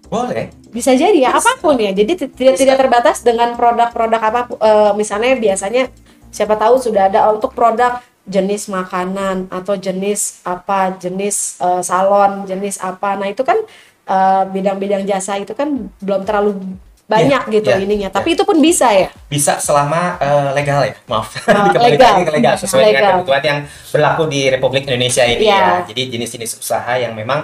[0.08, 0.48] Boleh.
[0.74, 4.92] Bisa jadi ya apa pun ya jadi ti- tidak tidak terbatas dengan produk-produk apa eh,
[4.94, 5.94] misalnya biasanya
[6.28, 12.80] siapa tahu sudah ada untuk produk jenis makanan atau jenis apa jenis eh, salon jenis
[12.80, 13.62] apa nah itu kan
[14.04, 16.58] eh, bidang-bidang jasa itu kan belum terlalu
[17.04, 18.16] banyak Iya, gitu iya, ininya iya.
[18.16, 22.12] tapi itu pun bisa ya bisa selama eh, legal ya maaf Oh, Dikembalikan legal.
[22.16, 22.96] lagi ke legal sesuai Legal.
[22.96, 23.60] dengan kebutuhan yang
[23.92, 25.60] berlaku di Republik Indonesia ini Iya.
[25.60, 27.44] ya jadi jenis-jenis usaha yang memang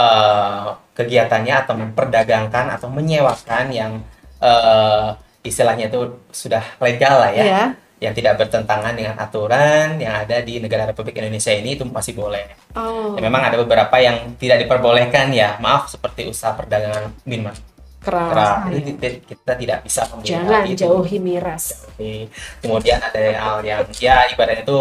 [0.00, 3.92] eh, kegiatannya atau memperdagangkan atau menyewakan yang
[4.40, 5.08] eh,
[5.42, 6.00] istilahnya itu
[6.32, 7.44] sudah legal lah ya.
[7.44, 7.64] Iya.
[8.00, 12.48] yang tidak bertentangan dengan aturan yang ada di negara Republik Indonesia ini itu masih boleh.
[12.72, 13.12] Oh.
[13.12, 15.60] Ya, memang ada beberapa yang tidak diperbolehkan ya.
[15.60, 17.52] Maaf seperti usaha perdagangan minuman
[18.00, 18.32] keras.
[18.32, 18.72] Keras.
[18.72, 20.80] Itu kita- kita tidak bisa jangan itu.
[20.80, 21.84] jauhi miras.
[21.92, 22.32] Oke.
[22.64, 24.78] Kemudian ada hal yang ya ibaratnya itu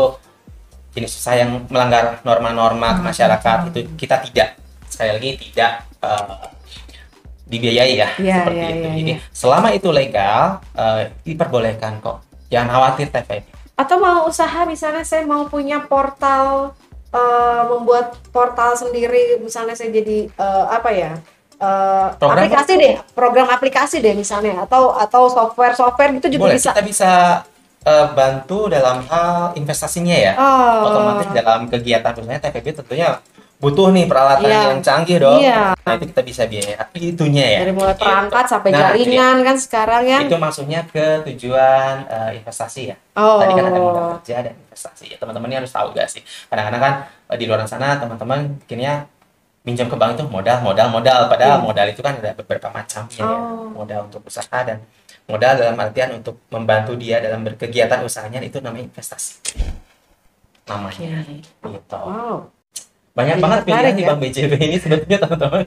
[0.96, 3.04] jenis usaha yang melanggar norma-norma Hmm.
[3.04, 4.56] masyarakat itu kita tidak
[5.00, 6.36] sekali lagi tidak eh,
[7.46, 8.84] dibiayai ya Iya, seperti iya, itu.
[8.84, 9.18] iya, Jadi iya.
[9.32, 10.44] selama itu legal
[10.76, 12.20] eh, diperbolehkan kok.
[12.48, 13.48] Jangan khawatir TVP.
[13.74, 16.76] atau mau usaha misalnya saya mau punya portal
[17.10, 21.16] eh, membuat portal sendiri misalnya saya jadi eh, apa ya
[21.56, 26.60] eh, Program aplikasi deh program aplikasi deh misalnya atau atau software software gitu juga Boleh
[26.60, 27.12] bisa kita bisa
[28.12, 30.36] bantu dalam hal investasinya ya.
[30.36, 33.16] oh Otomatis dalam kegiatan misalnya TVP tentunya
[33.60, 34.72] butuh nih peralatan Iya.
[34.72, 35.36] yang canggih dong.
[35.44, 35.76] Iya.
[35.76, 37.58] Nah itu kita bisa biaya itunya ya.
[37.68, 42.82] dari mulai perangkat sampai Nah, jaringan kan sekarang ya itu maksudnya ke tujuan eh, investasi
[42.88, 42.96] ya.
[43.20, 45.12] oh Tadi kan ada modal kerja dan investasi.
[45.12, 46.24] Ya, teman-teman ini harus tahu gak sih?
[46.48, 46.94] Kadang-kadang kan
[47.28, 49.04] eh, di luar sana teman-teman bikinnya
[49.68, 51.20] minjam ke bank itu modal, modal, modal.
[51.28, 51.66] Padahal Iya.
[51.68, 53.28] modal itu kan ada beberapa macamnya ya.
[53.28, 53.68] Oh.
[53.76, 54.80] Modal untuk usaha dan
[55.28, 59.44] modal dalam artian untuk membantu dia dalam berkegiatan usahanya itu namanya investasi.
[60.64, 61.28] Namanya.
[61.28, 61.44] Oke.
[61.76, 62.00] Gitu.
[62.00, 62.40] wow
[63.20, 64.08] Banyak Iya, banget pilihan di ya.
[64.08, 65.66] Bank BJB ini sebetulnya teman-teman.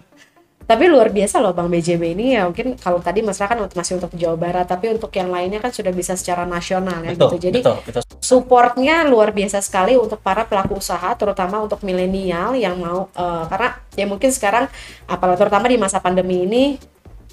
[0.63, 3.99] Tapi luar biasa loh Bang BJB ini ya mungkin kalau tadi Mas Ra kan masih
[3.99, 7.37] untuk Jawa Barat tapi untuk yang lainnya kan sudah bisa secara nasional ya Betul, gitu.
[7.51, 8.03] Jadi betul, betul.
[8.23, 13.69] supportnya luar biasa sekali untuk para pelaku usaha terutama untuk milenial yang mau eh, karena
[13.99, 14.65] ya mungkin sekarang
[15.11, 16.65] apalagi terutama di masa pandemi ini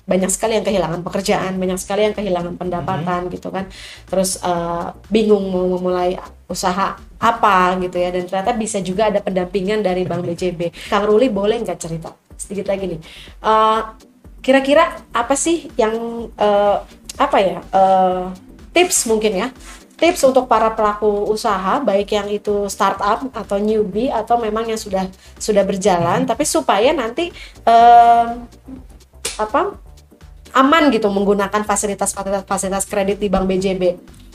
[0.09, 3.69] banyak sekali yang kehilangan pekerjaan, banyak sekali yang kehilangan pendapatan gitu kan.
[4.09, 6.17] Terus eh, bingung mau memulai
[6.49, 10.89] usaha apa gitu ya dan ternyata bisa juga ada pendampingan dari Bank BJB.
[10.89, 12.99] Kang Ruli boleh nggak cerita sedikit lagi nih.
[13.45, 13.79] Eh,
[14.41, 15.93] kira-kira apa sih yang
[16.33, 16.77] eh,
[17.19, 18.23] apa ya eh,
[18.73, 19.47] tips mungkin ya
[19.99, 25.05] tips untuk para pelaku usaha baik yang itu startup atau newbie atau memang yang sudah
[25.35, 27.35] sudah berjalan tapi supaya nanti
[27.67, 28.47] em,
[29.35, 29.75] apa
[30.55, 33.83] aman gitu menggunakan fasilitas fasilitas fasilitas kredit di Bank BJB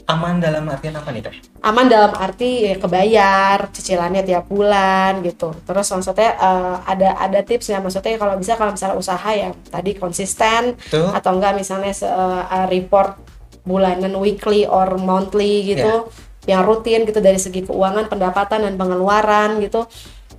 [0.05, 1.37] Aman dalam artian apa nih, Teh?
[1.65, 7.81] aman dalam arti ya, kebayar cicilannya tiap bulan gitu terus maksudnya eh, ada ada tipsnya
[7.81, 11.09] maksudnya kalau bisa kalau misalnya usaha yang tadi konsisten Betul.
[11.09, 13.17] atau enggak misalnya eh, report
[13.65, 16.13] bulanan weekly or monthly gitu
[16.45, 19.89] yang rutin gitu dari segi keuangan pendapatan dan pengeluaran gitu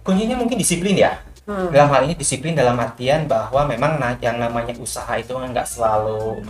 [0.05, 1.17] Kuncinya mungkin disiplin ya.
[1.49, 1.73] Hmm.
[1.73, 6.45] Dalam hal ini disiplin dalam artian bahwa memang yang namanya usaha itu kan nggak selalu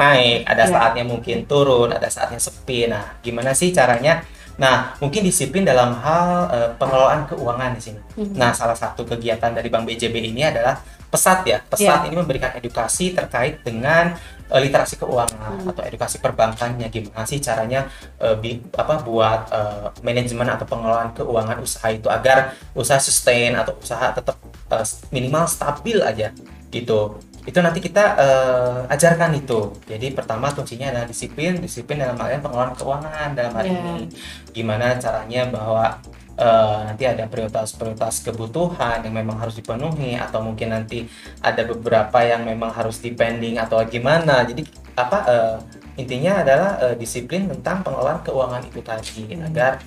[0.00, 0.72] naik, ada Ya.
[0.72, 2.88] saatnya mungkin turun, ada saatnya sepi.
[2.88, 4.24] Nah, gimana sih caranya?
[4.56, 8.00] Nah, mungkin disiplin dalam hal eh, pengelolaan keuangan di sini.
[8.16, 8.36] Mhm.
[8.36, 10.76] Nah, salah satu kegiatan dari Bank BJB ini adalah
[11.08, 11.58] pesat ya.
[11.60, 14.12] Pesat ini memberikan edukasi terkait dengan
[14.50, 15.70] eh, literasi keuangan Hmm.
[15.70, 17.86] atau edukasi perbankannya gimana sih caranya
[18.18, 23.78] eh, bi- apa buat eh, manajemen atau pengelolaan keuangan usaha itu agar usaha sustain atau
[23.78, 24.36] usaha tetap
[24.70, 26.34] eh, minimal stabil aja
[26.68, 27.16] gitu.
[27.50, 29.74] Itu nanti kita eh, ajarkan itu.
[29.90, 33.74] Jadi pertama kuncinya adalah disiplin, disiplin dalam hal pengelolaan keuangan dalam hal Ya.
[33.74, 34.06] ini
[34.54, 35.98] gimana caranya bahwa
[36.38, 41.10] eh, nanti ada prioritas-prioritas kebutuhan yang memang harus dipenuhi atau mungkin nanti
[41.42, 44.62] ada beberapa yang memang harus depending atau gimana jadi
[44.94, 45.56] apa eh,
[45.98, 49.82] intinya adalah eh, disiplin tentang pengelolaan keuangan itu tadi agar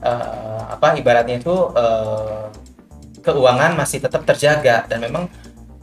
[0.00, 2.46] eh, apa ibaratnya itu eh,
[3.20, 5.26] keuangan masih tetap terjaga dan memang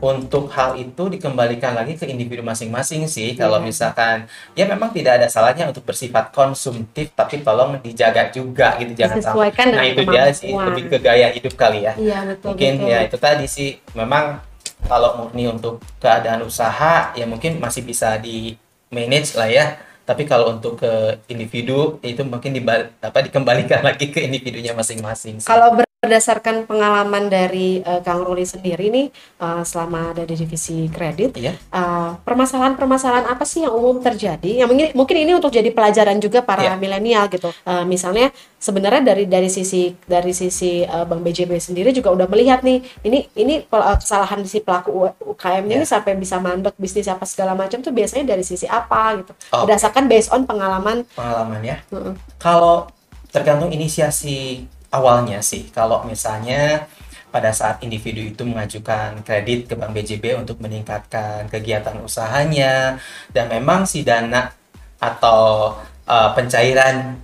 [0.05, 3.65] untuk hal itu dikembalikan lagi ke individu masing-masing sih kalau Iya.
[3.65, 4.17] misalkan
[4.53, 9.49] ya memang tidak ada salahnya untuk bersifat konsumtif tapi tolong dijaga juga gitu jangan sampai
[9.67, 12.91] nah itu dia sih lebih ke gaya hidup kali ya Iya betul mungkin betul.
[12.91, 14.37] ya itu tadi sih memang
[14.85, 18.53] kalau murni untuk keadaan usaha ya mungkin masih bisa di
[18.93, 19.65] manage lah ya
[20.05, 20.91] tapi kalau untuk ke
[21.25, 25.49] individu itu mungkin dibal- apa dikembalikan lagi ke individunya masing-masing sih.
[25.49, 31.35] Kalau berdasarkan pengalaman dari eh, Kang Ruli sendiri nih eh, selama ada di divisi kredit,
[31.35, 31.53] Iya.
[31.55, 34.61] eh, permasalahan-permasalahan apa sih yang umum terjadi?
[34.61, 36.77] Yang mungkin mungkin ini untuk jadi pelajaran juga para Iya.
[36.77, 37.49] milenial gitu.
[37.51, 42.61] Eh, misalnya sebenarnya dari dari sisi dari sisi eh, Bank BJB sendiri juga udah melihat
[42.61, 45.93] nih ini ini kesalahan si pelaku U- UKM-nya ini Iya.
[45.95, 49.33] sampai bisa mandek bisnis apa segala macam tuh biasanya dari sisi apa gitu.
[49.49, 49.65] Oh.
[49.65, 51.07] Berdasarkan based on pengalaman.
[51.11, 52.13] pengalaman ya Heeh.
[52.37, 52.85] Kalau
[53.27, 54.63] tergantung inisiasi
[54.95, 56.87] awalnya sih, kalau misalnya
[57.29, 62.95] pada saat individu itu mengajukan kredit ke Bank BJB untuk meningkatkan kegiatan usahanya,
[63.35, 64.55] dan memang si dana
[65.03, 65.75] atau
[66.07, 67.19] uh, pencairan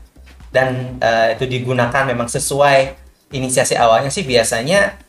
[0.52, 3.00] dan uh, itu digunakan memang sesuai
[3.32, 5.00] inisiasi awalnya sih biasanya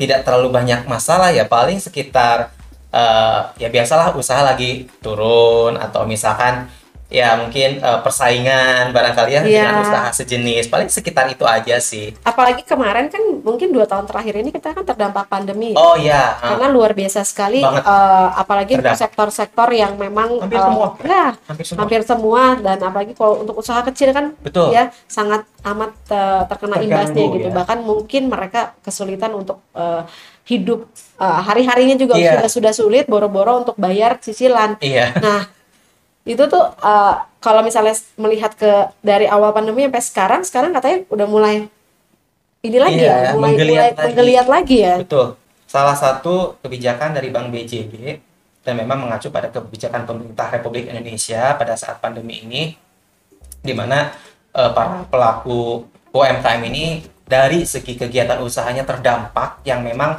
[0.00, 1.44] tidak terlalu banyak masalah ya.
[1.48, 2.52] Paling sekitar
[2.92, 6.68] eh, ya biasalah usaha lagi turun atau misalkan
[7.08, 9.62] ya mungkin eh, persaingan barangkali ya Iya.
[9.62, 14.34] dengan usaha sejenis paling sekitar itu aja sih Apalagi kemarin kan mungkin dua tahun terakhir
[14.36, 15.70] ini kita kan terdampak pandemi.
[15.70, 15.78] ya.
[15.78, 17.82] oh ya karena luar biasa sekali Banget.
[17.82, 20.86] eh, apalagi sektor-sektor yang memang Hampir eh, semua.
[21.00, 25.46] ya hampir semua hampir semua dan apalagi kalau untuk usaha kecil kan betul ya sangat
[25.64, 27.54] amat eh, terkena Terganggu, imbasnya gitu ya.
[27.54, 30.02] bahkan mungkin mereka kesulitan untuk eh,
[30.44, 32.34] hidup eh, hari-harinya juga Iya.
[32.34, 35.46] sudah sudah sulit boro-boro untuk bayar cicilan iya nah
[36.26, 41.26] itu tuh eh, kalau misalnya melihat ke dari awal pandemi sampai sekarang sekarang katanya udah
[41.30, 41.56] mulai
[42.60, 44.04] ini lagi Iya, ya mulai menggeliat mulai lagi.
[44.10, 45.26] menggeliat lagi ya Betul.
[45.66, 47.94] Salah satu kebijakan dari Bank BJB
[48.62, 52.74] dan memang mengacu pada kebijakan pemerintah Republik Indonesia pada saat pandemi ini,
[53.62, 54.10] di mana
[54.50, 56.84] eh, para pelaku UMKM ini
[57.22, 60.18] dari segi kegiatan usahanya terdampak yang memang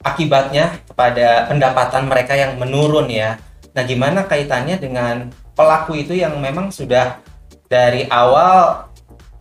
[0.00, 3.36] akibatnya kepada pendapatan mereka yang menurun ya.
[3.72, 7.20] Nah, gimana kaitannya dengan pelaku itu yang memang sudah
[7.72, 8.88] dari awal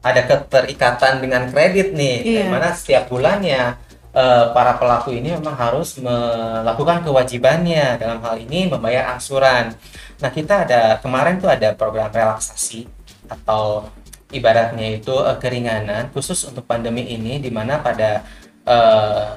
[0.02, 3.76] ada keterikatan dengan kredit nih, di mana setiap bulannya
[4.16, 9.76] eh, para pelaku ini memang harus melakukan kewajibannya dalam hal ini membayar angsuran.
[10.24, 12.88] Nah, kita ada kemarin tuh ada program relaksasi
[13.28, 13.92] atau
[14.32, 18.24] ibaratnya itu eh, keringanan khusus untuk pandemi ini di mana pada
[18.64, 19.28] eh,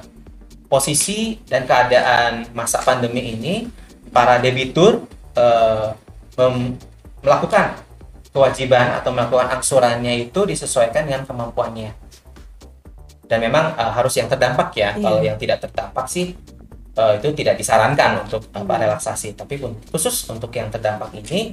[0.65, 3.84] posisi dan keadaan masa pandemi ini
[4.15, 5.03] para debitur
[5.35, 5.91] eh,
[6.39, 6.79] mem-
[7.19, 7.75] melakukan
[8.31, 11.91] kewajiban atau melakukan angsurannya itu disesuaikan dengan kemampuannya.
[13.27, 14.95] Dan memang eh, harus yang terdampak ya.
[14.95, 15.03] Iya.
[15.03, 16.31] kalau yang tidak terdampak sih
[16.95, 18.83] eh, itu tidak disarankan untuk apa Hmm.
[18.87, 19.35] relaksasi.
[19.35, 19.59] Tapi
[19.91, 21.51] khusus untuk yang terdampak ini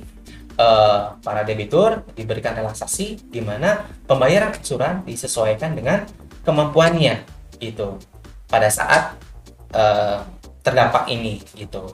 [0.54, 6.06] eh, para debitur diberikan relaksasi di mana pembayaran angsuran disesuaikan dengan
[6.46, 7.26] kemampuannya
[7.58, 7.98] gitu.
[8.46, 9.18] Pada saat
[9.74, 10.18] eh,
[10.62, 11.90] terdampak ini gitu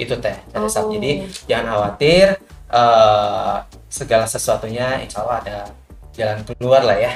[0.00, 0.36] itu teh
[0.72, 0.92] saat Oh.
[0.96, 2.26] jadi jangan khawatir
[2.72, 3.56] eh,
[3.92, 5.58] segala sesuatunya insya Allah ada
[6.16, 7.12] jalan keluar lah ya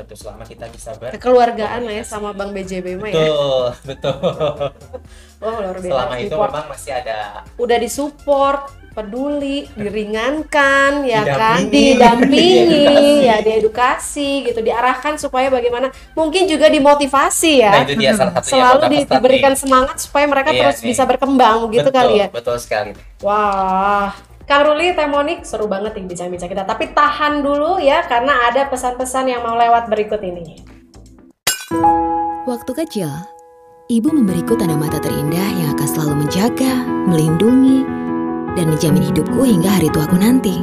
[0.00, 3.16] itu selama kita bisa ber kekeluargaan lah ya sama Bang BJB mah ya.
[3.16, 4.14] betul betul
[5.38, 5.86] Oh, luar biasa.
[5.86, 6.50] selama itu Support.
[6.50, 7.18] memang masih ada
[7.54, 11.94] udah disupport, peduli, diringankan, ya kan, Didampingi.
[11.94, 13.22] didampingi, Diedukasi.
[13.22, 18.50] ya diedukasi gitu, diarahkan supaya bagaimana, mungkin juga dimotivasi ya, nah itu dia salah satunya
[18.50, 20.86] selalu di- diberikan semangat supaya mereka Iya, terus nih.
[20.90, 22.26] bisa berkembang gitu betul, kali ya.
[22.28, 22.90] betul sekali
[23.22, 24.10] Wah,
[24.48, 26.64] Kang Ruli, Temonik, seru banget nih bincang-bincang kita.
[26.64, 30.64] Tapi tahan dulu ya, karena ada pesan-pesan yang mau lewat berikut ini.
[32.48, 33.12] Waktu kecil,
[33.92, 37.84] Ibu memberiku tanda mata terindah yang akan selalu menjaga, melindungi,
[38.56, 40.56] dan menjamin hidupku hingga hari tuaku nanti.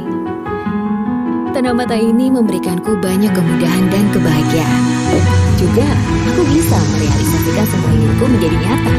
[1.54, 4.82] Tanda mata ini memberikanku banyak kemudahan dan kebahagiaan.
[5.62, 5.86] Juga,
[6.34, 8.94] aku bisa merealisasikan semua inginku menjadi nyata.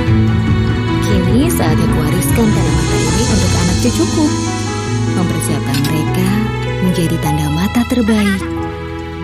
[1.04, 4.57] Kini saatnya kuwariskan tanda mata ini untuk anak cucuku.
[5.18, 6.30] Mempersiapkan mereka
[6.86, 8.38] menjadi tanda mata terbaik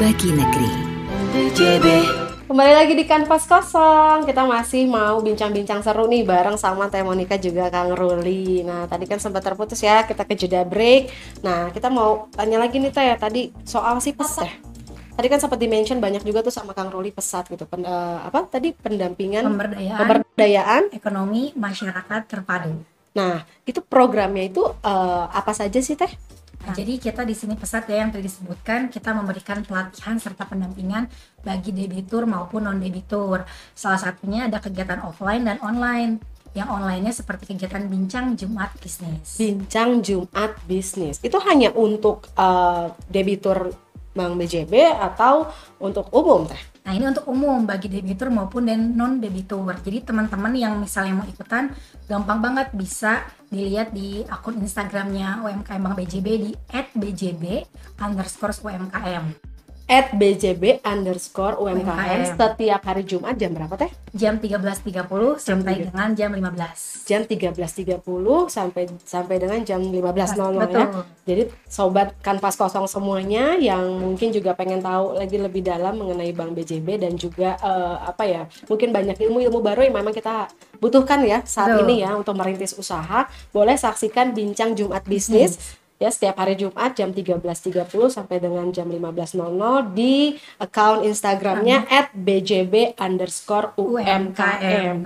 [0.01, 0.71] bagi negeri.
[1.29, 1.85] BJB
[2.49, 4.25] Kembali lagi di Kanvas Kosong.
[4.25, 8.65] Kita masih mau bincang-bincang seru nih bareng sama Teh Monika juga Kang Ruli.
[8.65, 11.13] Nah, tadi kan sempat terputus ya, kita ke jeda break.
[11.45, 14.49] Nah, kita mau tanya lagi nih Teh, tadi soal si pesat.
[15.13, 17.69] Tadi kan sempat dimention banyak juga tuh sama Kang Ruli pesat gitu.
[17.69, 22.92] Pen, uh, apa tadi pendampingan Pemberdayaan, pemberdayaan ekonomi masyarakat terpadu.
[23.13, 26.09] Nah, itu programnya itu uh, apa saja sih Teh?
[26.63, 31.11] Nah, jadi kita di sini pesat ya yang tadi disebutkan kita memberikan pelatihan serta pendampingan
[31.43, 33.43] bagi debitur maupun non debitur.
[33.75, 36.23] Salah satunya ada kegiatan offline dan online.
[36.53, 39.41] Yang online-nya seperti kegiatan bincang Jumat bisnis.
[39.41, 41.17] Bincang Jumat bisnis.
[41.25, 43.73] Itu hanya untuk uh, debitur
[44.13, 45.49] Bank BJB atau
[45.81, 46.72] untuk umum teh?
[46.83, 49.71] Nah ini untuk umum bagi debitur maupun dan non debitur.
[49.79, 51.71] Jadi teman-teman yang misalnya mau ikutan
[52.11, 56.51] gampang banget bisa dilihat di akun Instagramnya UMKM Bank BJB di
[56.99, 57.63] @bjb
[58.03, 58.51] underscore
[59.93, 63.93] at BJB underscore UMKM setiap hari Jumat jam berapa teh?
[64.17, 65.05] Jam 13.30
[65.37, 68.01] sampai dengan jam 15 Jam 13.30
[68.49, 70.85] sampai sampai dengan jam 15.00 ya.
[71.29, 76.57] Jadi sobat kanvas kosong semuanya yang mungkin juga pengen tahu lagi lebih dalam mengenai Bank
[76.57, 80.49] BJB dan juga uh, apa ya mungkin banyak ilmu-ilmu baru yang memang kita
[80.81, 81.85] butuhkan ya saat Betul.
[81.85, 86.97] ini ya untuk merintis usaha boleh saksikan bincang Jumat bisnis hmm ya setiap hari Jumat
[86.97, 95.05] jam 13.30 sampai dengan jam 15.00 di account Instagramnya at bjb underscore umkm.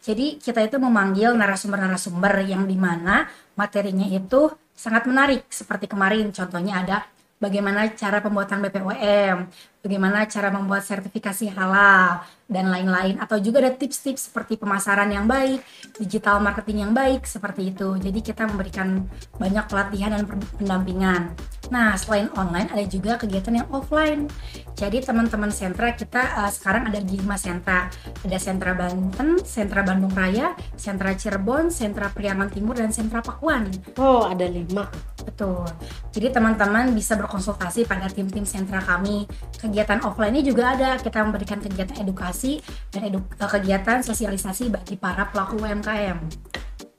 [0.00, 5.44] Jadi kita itu memanggil narasumber-narasumber yang di mana materinya itu sangat menarik.
[5.52, 6.96] Seperti kemarin contohnya ada
[7.36, 9.38] bagaimana cara pembuatan BPOM,
[9.80, 12.20] bagaimana cara membuat sertifikasi halal
[12.50, 15.62] dan lain-lain atau juga ada tips-tips seperti pemasaran yang baik,
[16.02, 17.96] digital marketing yang baik seperti itu.
[17.96, 19.06] Jadi kita memberikan
[19.38, 20.26] banyak pelatihan dan
[20.58, 21.22] pendampingan.
[21.70, 24.26] Nah, selain online ada juga kegiatan yang offline.
[24.74, 27.86] Jadi teman-teman sentra kita uh, sekarang ada di lima sentra.
[28.26, 33.70] Ada sentra Banten, sentra Bandung Raya, sentra Cirebon, sentra Priangan Timur dan sentra Pakuan.
[34.02, 34.90] Oh, ada lima.
[35.22, 35.62] Betul.
[36.10, 39.30] Jadi teman-teman bisa berkonsultasi pada tim-tim sentra kami.
[39.70, 40.98] Kegiatan offline ini juga ada.
[40.98, 42.58] Kita memberikan kegiatan edukasi
[42.90, 46.18] dan edu eh, kegiatan sosialisasi bagi para pelaku UMKM.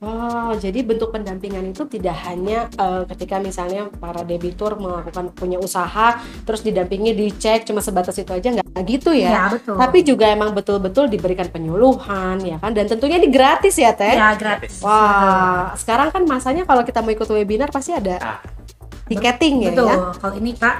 [0.02, 6.18] Oh, jadi bentuk pendampingan itu tidak hanya uh, ketika misalnya para debitur melakukan punya usaha,
[6.42, 9.30] terus didampingi dicek cuma sebatas itu aja nggak gitu ya?
[9.30, 9.78] Ya betul.
[9.78, 14.18] Tapi juga emang betul-betul diberikan penyuluhan ya kan, dan tentunya ini gratis ya teh?
[14.18, 14.82] Ya gratis.
[14.82, 15.86] Wah, betul.
[15.86, 18.38] sekarang kan masanya kalau kita mau ikut webinar pasti ada ah.
[19.06, 19.70] tiketing ya.
[19.70, 19.86] Betul.
[19.86, 19.96] Ya?
[20.18, 20.76] Kalau ini kak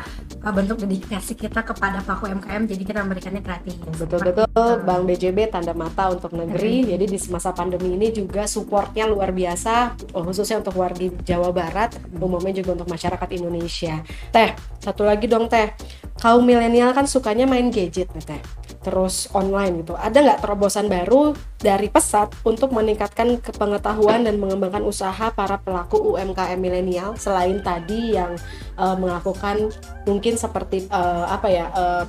[0.51, 6.09] bentuk dedikasi kita kepada pelaku UMKM jadi kita memberikannya gratis betul-betul Bank BJB tanda mata
[6.13, 6.85] untuk negeri.
[6.87, 12.63] Jadi di masa pandemi ini juga supportnya luar biasa khususnya untuk warga Jawa Barat umumnya
[12.63, 14.01] juga untuk masyarakat Indonesia.
[14.33, 15.73] Teh satu lagi dong teh.
[16.21, 18.43] Kaum milenial kan sukanya main gadget nih teh
[18.83, 19.95] terus online gitu.
[19.95, 26.59] Ada nggak terobosan baru dari pesat untuk meningkatkan kepengetahuan dan mengembangkan usaha para pelaku UMKM
[26.59, 28.35] milenial selain tadi yang
[28.77, 29.71] uh, melakukan
[30.05, 32.05] mungkin seperti uh, apa ya uh,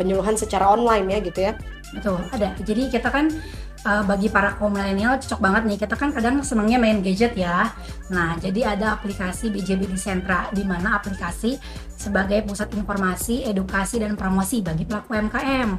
[0.00, 1.52] penyuluhan secara online ya gitu ya?
[1.90, 2.54] Betul, ada.
[2.62, 3.28] Jadi kita kan
[3.84, 5.78] uh, bagi para kaum milenial cocok banget nih.
[5.80, 7.72] Kita kan kadang senangnya main gadget ya.
[8.12, 11.56] Nah, jadi ada aplikasi BJB di Sentra di mana aplikasi
[11.94, 15.70] sebagai pusat informasi, edukasi dan promosi bagi pelaku UMKM.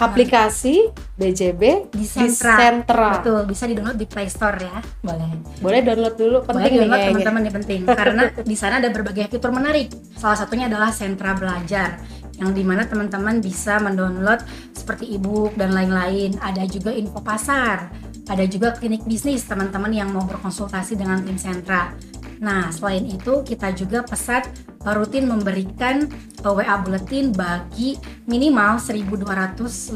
[0.00, 0.88] Aplikasi
[1.20, 2.56] BJB di Sentra.
[2.56, 3.10] di Sentra.
[3.20, 4.80] Betul, bisa di-download di Play Store ya.
[5.04, 5.30] Boleh.
[5.60, 9.52] Boleh download dulu, penting Boleh download teman-teman ini penting karena di sana ada berbagai fitur
[9.52, 9.92] menarik.
[10.16, 12.00] Salah satunya adalah Sentra Belajar
[12.40, 14.40] yang di mana teman-teman bisa mendownload
[14.72, 16.40] seperti e-book dan lain-lain.
[16.40, 17.92] Ada juga info pasar,
[18.26, 21.92] ada juga klinik bisnis teman-teman yang mau berkonsultasi dengan tim sentra.
[22.40, 24.48] Nah, selain itu kita juga pesat
[24.80, 26.08] rutin memberikan
[26.40, 29.92] WA bulletin bagi minimal 1250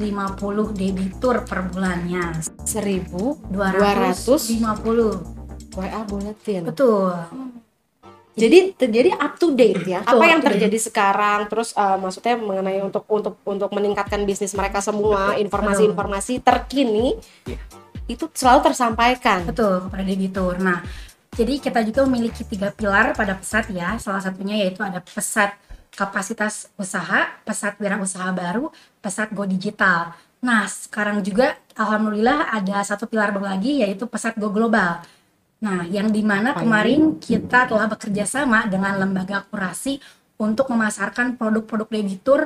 [0.77, 2.37] debitur per bulannya.
[3.49, 6.69] 1250 WA bulletin.
[6.69, 7.17] Betul.
[8.35, 10.03] Jadi jadi up to date ya.
[10.03, 15.39] Apa yang terjadi sekarang terus uh, maksudnya mengenai untuk untuk untuk meningkatkan bisnis mereka semua,
[15.39, 17.15] informasi-informasi terkini
[17.47, 17.63] yeah.
[18.11, 19.47] itu selalu tersampaikan.
[19.47, 20.59] Betul kepada debitur.
[20.59, 20.83] Nah,
[21.39, 23.95] jadi kita juga memiliki tiga pilar pada pesat ya.
[24.03, 25.55] Salah satunya yaitu ada pesat
[25.95, 30.11] kapasitas usaha, pesat wirausaha baru, pesat go digital.
[30.43, 35.01] Nah, sekarang juga alhamdulillah ada satu pilar baru lagi yaitu pesat go global.
[35.65, 39.97] Nah, yang di mana kemarin kita telah bekerja sama dengan lembaga kurasi
[40.37, 42.41] untuk memasarkan produk-produk debitur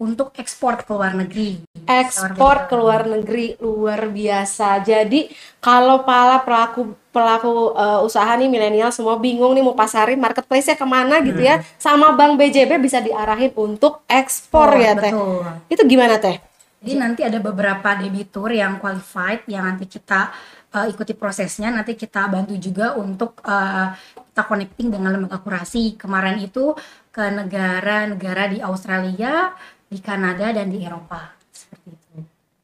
[0.00, 1.60] untuk ekspor ke luar negeri.
[1.84, 4.80] ekspor ke luar negeri luar biasa.
[4.80, 5.28] Jadi
[5.60, 10.86] kalau para pelaku pelaku eh, usaha nih milenial semua bingung nih mau pasarin marketplace-nya ke
[10.88, 15.12] mana gitu ya, sama Bank BJB bisa diarahin untuk ekspor Oh, ya teh.
[15.12, 15.44] betul.
[15.68, 16.40] Itu gimana teh?
[16.80, 20.32] Jadi nanti ada beberapa debitur yang qualified yang nanti kita
[20.72, 21.68] uh, ikuti prosesnya.
[21.68, 23.92] Nanti kita bantu juga untuk uh,
[24.32, 26.00] kita connecting dengan lembaga kurasi.
[26.00, 26.72] Kemarin itu
[27.12, 29.52] ke negara-negara di Australia,
[29.90, 31.36] di Kanada dan di Eropa.
[31.52, 32.16] Seperti itu.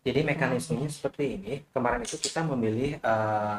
[0.06, 1.52] Jadi mekanismenya seperti ini.
[1.74, 3.58] Kemarin itu kita memilih eh,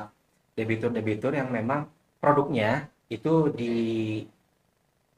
[0.55, 1.91] debitur-debitur yang memang
[2.23, 3.75] produknya itu di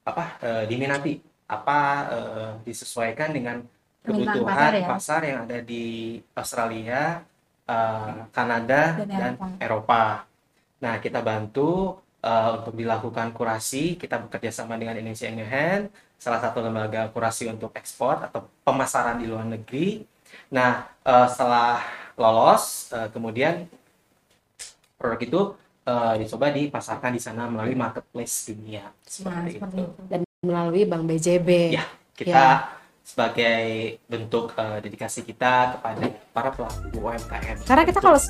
[0.04, 1.80] apa eh, diminati, apa
[2.10, 3.62] eh, disesuaikan dengan
[4.04, 4.88] kebutuhan pasar ya.
[4.88, 5.86] pasar yang ada di
[6.34, 7.02] Australia,
[7.68, 9.48] eh, Kanada Dan dan Eropa.
[9.60, 10.04] Eropa.
[10.80, 13.96] Nah, kita bantu eh, untuk dilakukan kurasi.
[14.00, 15.84] Kita bekerja sama dengan Indonesia in Your Hand,
[16.20, 20.04] salah satu lembaga kurasi untuk ekspor atau pemasaran di luar negeri.
[20.52, 21.80] Nah, eh, setelah
[22.20, 23.68] lolos, eh, kemudian
[25.00, 25.42] produk itu
[25.90, 28.94] eh, dicoba dipasarkan di sana melalui marketplace dunia.
[28.94, 29.90] Nah, Seperti seperti itu.
[29.90, 30.02] itu.
[30.06, 31.50] Dan melalui Bank BJB.
[31.74, 32.46] Ya, kita
[33.10, 33.60] sebagai
[34.06, 37.66] bentuk eh, dedikasi kita kepada para pelaku UMKM.
[37.66, 38.22] Karena kita kalau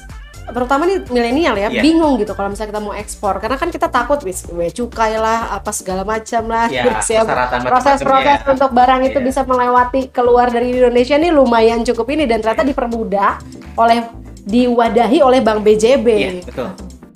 [0.50, 1.84] terutama nih milenial ya Iya.
[1.84, 5.70] bingung gitu kalau misalnya kita mau ekspor karena kan kita takut wis cukai lah apa
[5.70, 7.22] segala macam lah Ya, terus ya
[7.62, 8.50] proses-proses ya.
[8.50, 9.28] untuk barang itu Iya.
[9.30, 13.38] bisa melewati keluar dari Indonesia nih lumayan cukup ini dan ternyata dipermudah
[13.78, 14.10] oleh
[14.42, 16.08] diwadahi oleh Bank BJB.
[16.10, 16.68] Iya, betul.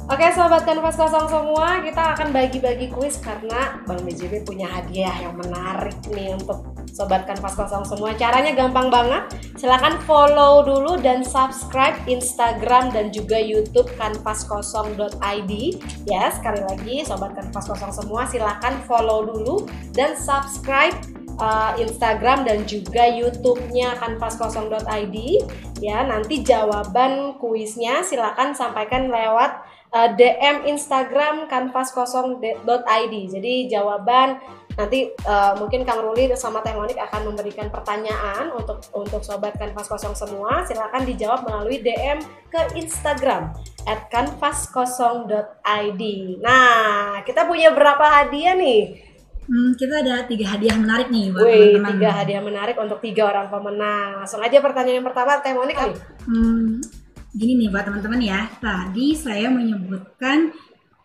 [0.04, 5.40] Oke sobat kanvas kosong semua, kita akan bagi-bagi kuis karena Bank BJB punya hadiah yang
[5.40, 8.12] menarik nih untuk sobat kanvas kosong semua.
[8.20, 9.32] Caranya gampang banget.
[9.56, 15.52] Silahkan follow dulu dan subscribe Instagram dan juga YouTube kanvaskosong.id.
[16.04, 19.64] Ya sekali lagi sobat kanvas kosong semua, silahkan follow dulu
[19.96, 21.00] dan subscribe
[21.40, 25.18] uh, Instagram dan juga YouTube-nya kanvaskosong.id.
[25.80, 33.14] Ya nanti jawaban kuisnya silahkan sampaikan lewat uh, DM Instagram kanvaskosong.id.
[33.30, 34.42] Jadi jawaban
[34.74, 39.86] nanti uh, mungkin Kang Ruli sama Teh Monik akan memberikan pertanyaan untuk untuk sobat Kanvas
[39.86, 40.66] Kosong semua.
[40.66, 42.18] Silakan dijawab melalui DM
[42.50, 43.54] ke Instagram
[44.10, 46.02] @kanvaskosong.id.
[46.42, 49.14] Nah, kita punya berapa hadiah nih?
[49.44, 51.92] Hmm, kita ada tiga hadiah menarik nih buat Wih, teman-teman.
[52.00, 54.24] tiga hadiah menarik untuk tiga orang pemenang.
[54.24, 55.76] Langsung aja pertanyaan yang pertama, Teh Monik.
[56.24, 56.80] Hmm,
[57.34, 58.48] gini nih buat teman-teman ya.
[58.62, 60.54] Tadi saya menyebutkan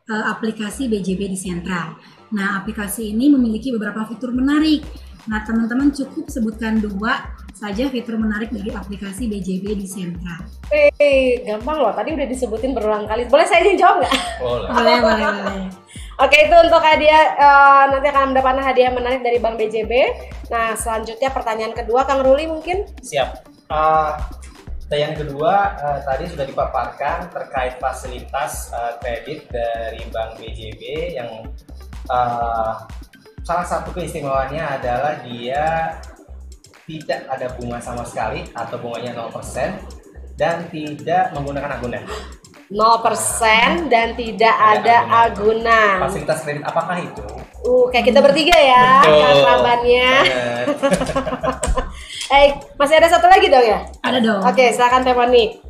[0.08, 1.96] eh, aplikasi BJB di Sentra.
[2.28, 4.84] Nah, aplikasi ini memiliki beberapa fitur menarik.
[5.28, 10.40] Nah, teman-teman cukup sebutkan dua saja fitur menarik dari aplikasi BJB di Sentra.
[10.68, 11.92] Eh, gampang loh.
[11.96, 13.24] Tadi udah disebutin berulang kali.
[13.26, 14.14] Boleh saya jawab nggak?
[14.40, 14.68] Boleh.
[14.72, 15.68] Boleh, boleh, boleh.
[16.18, 19.92] Oke itu untuk hadiah eh, nanti akan mendapatkan hadiah menarik dari Bank BJB.
[20.50, 22.90] Nah selanjutnya pertanyaan kedua Kang Ruli mungkin.
[22.98, 23.46] Siap.
[23.70, 24.12] Eh,
[24.88, 30.82] dan yang kedua eh, tadi sudah dipaparkan terkait fasilitas eh, kredit dari Bank BJB
[31.20, 31.44] yang
[32.08, 32.72] eh,
[33.44, 35.92] salah satu keistimewaannya adalah dia
[36.88, 42.02] tidak ada bunga sama sekali atau bunganya 0% dan tidak menggunakan agunan.
[42.72, 46.00] 0% dan tidak ada agunan.
[46.00, 47.28] Fasilitas kredit apakah itu?
[47.68, 49.04] Uh, kayak kita bertiga ya.
[49.04, 49.80] Banget.
[52.28, 53.88] Eh, masih ada satu lagi dong ya?
[54.04, 54.44] Ada dong.
[54.44, 55.64] Oke, silakan Teh Monik.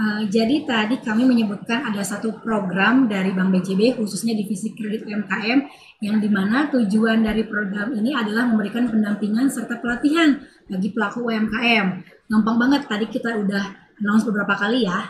[0.00, 5.60] Uh, jadi tadi kami menyebutkan ada satu program dari Bank BJB khususnya divisi kredit UMKM
[6.00, 10.40] yang di mana tujuan dari program ini adalah memberikan pendampingan serta pelatihan
[10.72, 11.86] bagi pelaku UMKM.
[12.32, 13.64] Gampang banget tadi kita udah
[14.00, 15.04] announce beberapa kali ya.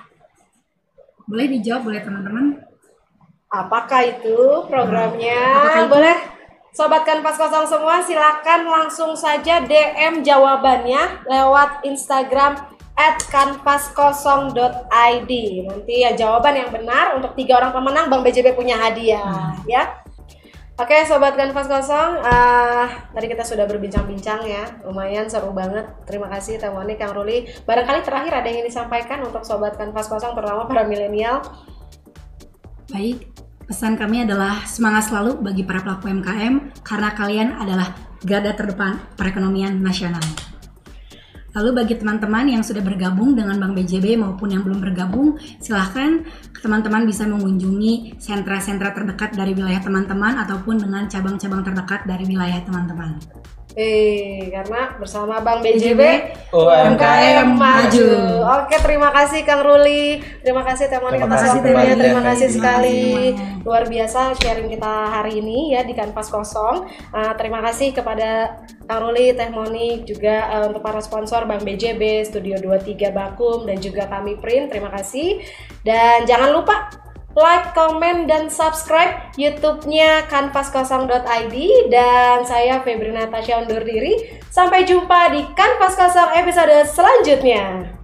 [1.30, 2.69] Boleh dijawab boleh teman-teman?
[3.50, 5.58] Apakah itu programnya?
[5.58, 5.90] Apakah itu?
[5.90, 6.38] Boleh.
[6.70, 12.62] Sobat Kanvas Kosong semua silakan langsung saja DM jawabannya lewat Instagram
[12.94, 15.32] at kanvaskosong.id
[15.66, 19.98] Nanti ya jawaban yang benar untuk tiga orang pemenang Bang BJB punya hadiah ya.
[20.78, 25.84] Oke Sobat Kanvas Kosong, ah, tadi kita sudah berbincang-bincang ya, lumayan seru banget.
[26.08, 27.44] Terima kasih Teh Moni, Kang Ruli.
[27.68, 31.44] Barangkali terakhir ada yang ingin disampaikan untuk Sobat Kanvas Kosong, terutama para milenial.
[32.90, 33.22] Baik,
[33.70, 37.94] pesan kami adalah semangat selalu bagi para pelaku UMKM karena kalian adalah
[38.26, 40.18] garda terdepan perekonomian nasional.
[41.54, 46.26] Lalu bagi teman-teman yang sudah bergabung dengan Bank BJB maupun yang belum bergabung, silahkan
[46.58, 53.22] teman-teman bisa mengunjungi sentra-sentra terdekat dari wilayah teman-teman ataupun dengan cabang-cabang terdekat dari wilayah teman-teman.
[53.78, 56.02] Eh, karena bersama Bang BJB
[56.50, 58.08] UMKM maju.
[58.66, 60.18] Oke, terima kasih Kang Ruli.
[60.42, 61.94] Terima kasih Teh Monik Terima atas kasih waktunya.
[61.94, 62.56] Terima ya, kasih Febi.
[62.58, 63.02] sekali.
[63.62, 66.90] Luar biasa sharing kita hari ini ya di Kanvas Kosong.
[67.14, 68.58] Uh, terima kasih kepada
[68.90, 73.78] Kang Ruli, Teh Monik, juga uh, untuk para sponsor Bang BJB, Studio 23 Bakum dan
[73.78, 74.74] juga kami Print.
[74.74, 75.46] Terima kasih.
[75.86, 76.90] Dan jangan lupa
[77.38, 81.56] like, comment, dan subscribe YouTube-nya kanvaskosong.id
[81.90, 84.40] dan saya Febri Natasha undur diri.
[84.50, 87.94] Sampai jumpa di Kanvas Kosong episode selanjutnya.